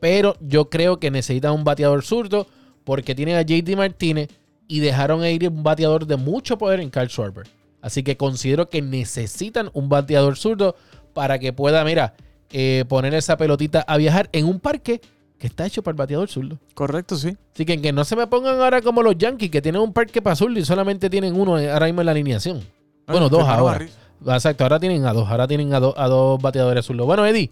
Pero 0.00 0.36
yo 0.40 0.70
creo 0.70 0.98
que 0.98 1.10
necesitan 1.10 1.52
un 1.52 1.64
bateador 1.64 2.02
zurdo 2.04 2.46
porque 2.84 3.14
tienen 3.14 3.36
a 3.36 3.42
JD 3.42 3.76
Martínez 3.76 4.28
y 4.68 4.80
dejaron 4.80 5.24
ir 5.24 5.48
un 5.48 5.62
bateador 5.62 6.06
de 6.06 6.16
mucho 6.16 6.58
poder 6.58 6.80
en 6.80 6.90
Carl 6.90 7.08
Schwarber. 7.08 7.46
Así 7.82 8.02
que 8.02 8.16
considero 8.16 8.70
que 8.70 8.80
necesitan 8.80 9.70
un 9.74 9.88
bateador 9.88 10.36
zurdo 10.36 10.74
para 11.12 11.38
que 11.38 11.52
pueda, 11.52 11.84
mira, 11.84 12.14
eh, 12.50 12.84
poner 12.88 13.14
esa 13.14 13.36
pelotita 13.36 13.80
a 13.86 13.96
viajar 13.96 14.28
en 14.32 14.46
un 14.46 14.58
parque 14.58 15.00
que 15.38 15.46
está 15.46 15.66
hecho 15.66 15.82
para 15.82 15.92
el 15.92 15.98
bateador 15.98 16.28
zurdo. 16.28 16.58
Correcto, 16.74 17.16
sí. 17.16 17.36
Así 17.52 17.66
que 17.66 17.80
que 17.80 17.92
no 17.92 18.04
se 18.04 18.16
me 18.16 18.26
pongan 18.26 18.60
ahora 18.60 18.80
como 18.80 19.02
los 19.02 19.18
Yankees, 19.18 19.50
que 19.50 19.60
tienen 19.60 19.82
un 19.82 19.92
parque 19.92 20.22
para 20.22 20.32
azul 20.32 20.56
y 20.56 20.64
solamente 20.64 21.10
tienen 21.10 21.38
uno 21.38 21.56
ahora 21.56 21.86
mismo 21.86 22.00
en 22.00 22.06
la 22.06 22.12
alineación. 22.12 22.62
Bueno, 23.06 23.28
dos 23.28 23.46
a 23.46 23.56
ahora. 23.56 23.86
Exacto, 24.26 24.64
ahora 24.64 24.80
tienen 24.80 25.04
a 25.04 25.12
dos, 25.12 25.28
ahora 25.28 25.46
tienen 25.46 25.74
a, 25.74 25.80
dos 25.80 25.94
a 25.96 26.08
dos 26.08 26.40
bateadores 26.40 26.86
zurdos. 26.86 27.06
Bueno, 27.06 27.26
Eddie, 27.26 27.50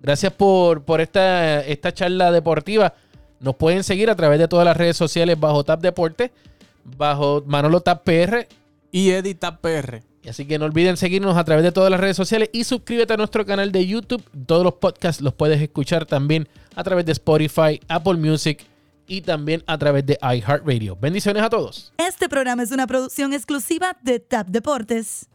gracias 0.00 0.32
por, 0.32 0.82
por 0.84 1.02
esta, 1.02 1.60
esta 1.60 1.92
charla 1.92 2.32
deportiva. 2.32 2.94
Nos 3.44 3.56
pueden 3.56 3.84
seguir 3.84 4.08
a 4.08 4.16
través 4.16 4.38
de 4.38 4.48
todas 4.48 4.64
las 4.64 4.74
redes 4.74 4.96
sociales 4.96 5.38
bajo 5.38 5.64
Tap 5.64 5.82
Deporte, 5.82 6.32
bajo 6.96 7.44
Manolo 7.46 7.82
Tap 7.82 8.02
PR. 8.02 8.48
Y 8.90 9.10
Eddie 9.10 9.34
Tap 9.34 9.60
PR. 9.60 10.00
Y 10.22 10.30
Así 10.30 10.46
que 10.46 10.58
no 10.58 10.64
olviden 10.64 10.96
seguirnos 10.96 11.36
a 11.36 11.44
través 11.44 11.62
de 11.62 11.70
todas 11.70 11.90
las 11.90 12.00
redes 12.00 12.16
sociales 12.16 12.48
y 12.54 12.64
suscríbete 12.64 13.12
a 13.12 13.16
nuestro 13.18 13.44
canal 13.44 13.70
de 13.70 13.86
YouTube. 13.86 14.24
Todos 14.46 14.64
los 14.64 14.72
podcasts 14.72 15.20
los 15.20 15.34
puedes 15.34 15.60
escuchar 15.60 16.06
también 16.06 16.48
a 16.74 16.82
través 16.82 17.04
de 17.04 17.12
Spotify, 17.12 17.78
Apple 17.86 18.14
Music 18.14 18.64
y 19.06 19.20
también 19.20 19.62
a 19.66 19.76
través 19.76 20.06
de 20.06 20.18
iHeartRadio. 20.22 20.96
Bendiciones 20.96 21.42
a 21.42 21.50
todos. 21.50 21.92
Este 21.98 22.30
programa 22.30 22.62
es 22.62 22.70
una 22.70 22.86
producción 22.86 23.34
exclusiva 23.34 23.94
de 24.00 24.20
Tap 24.20 24.46
Deportes. 24.46 25.28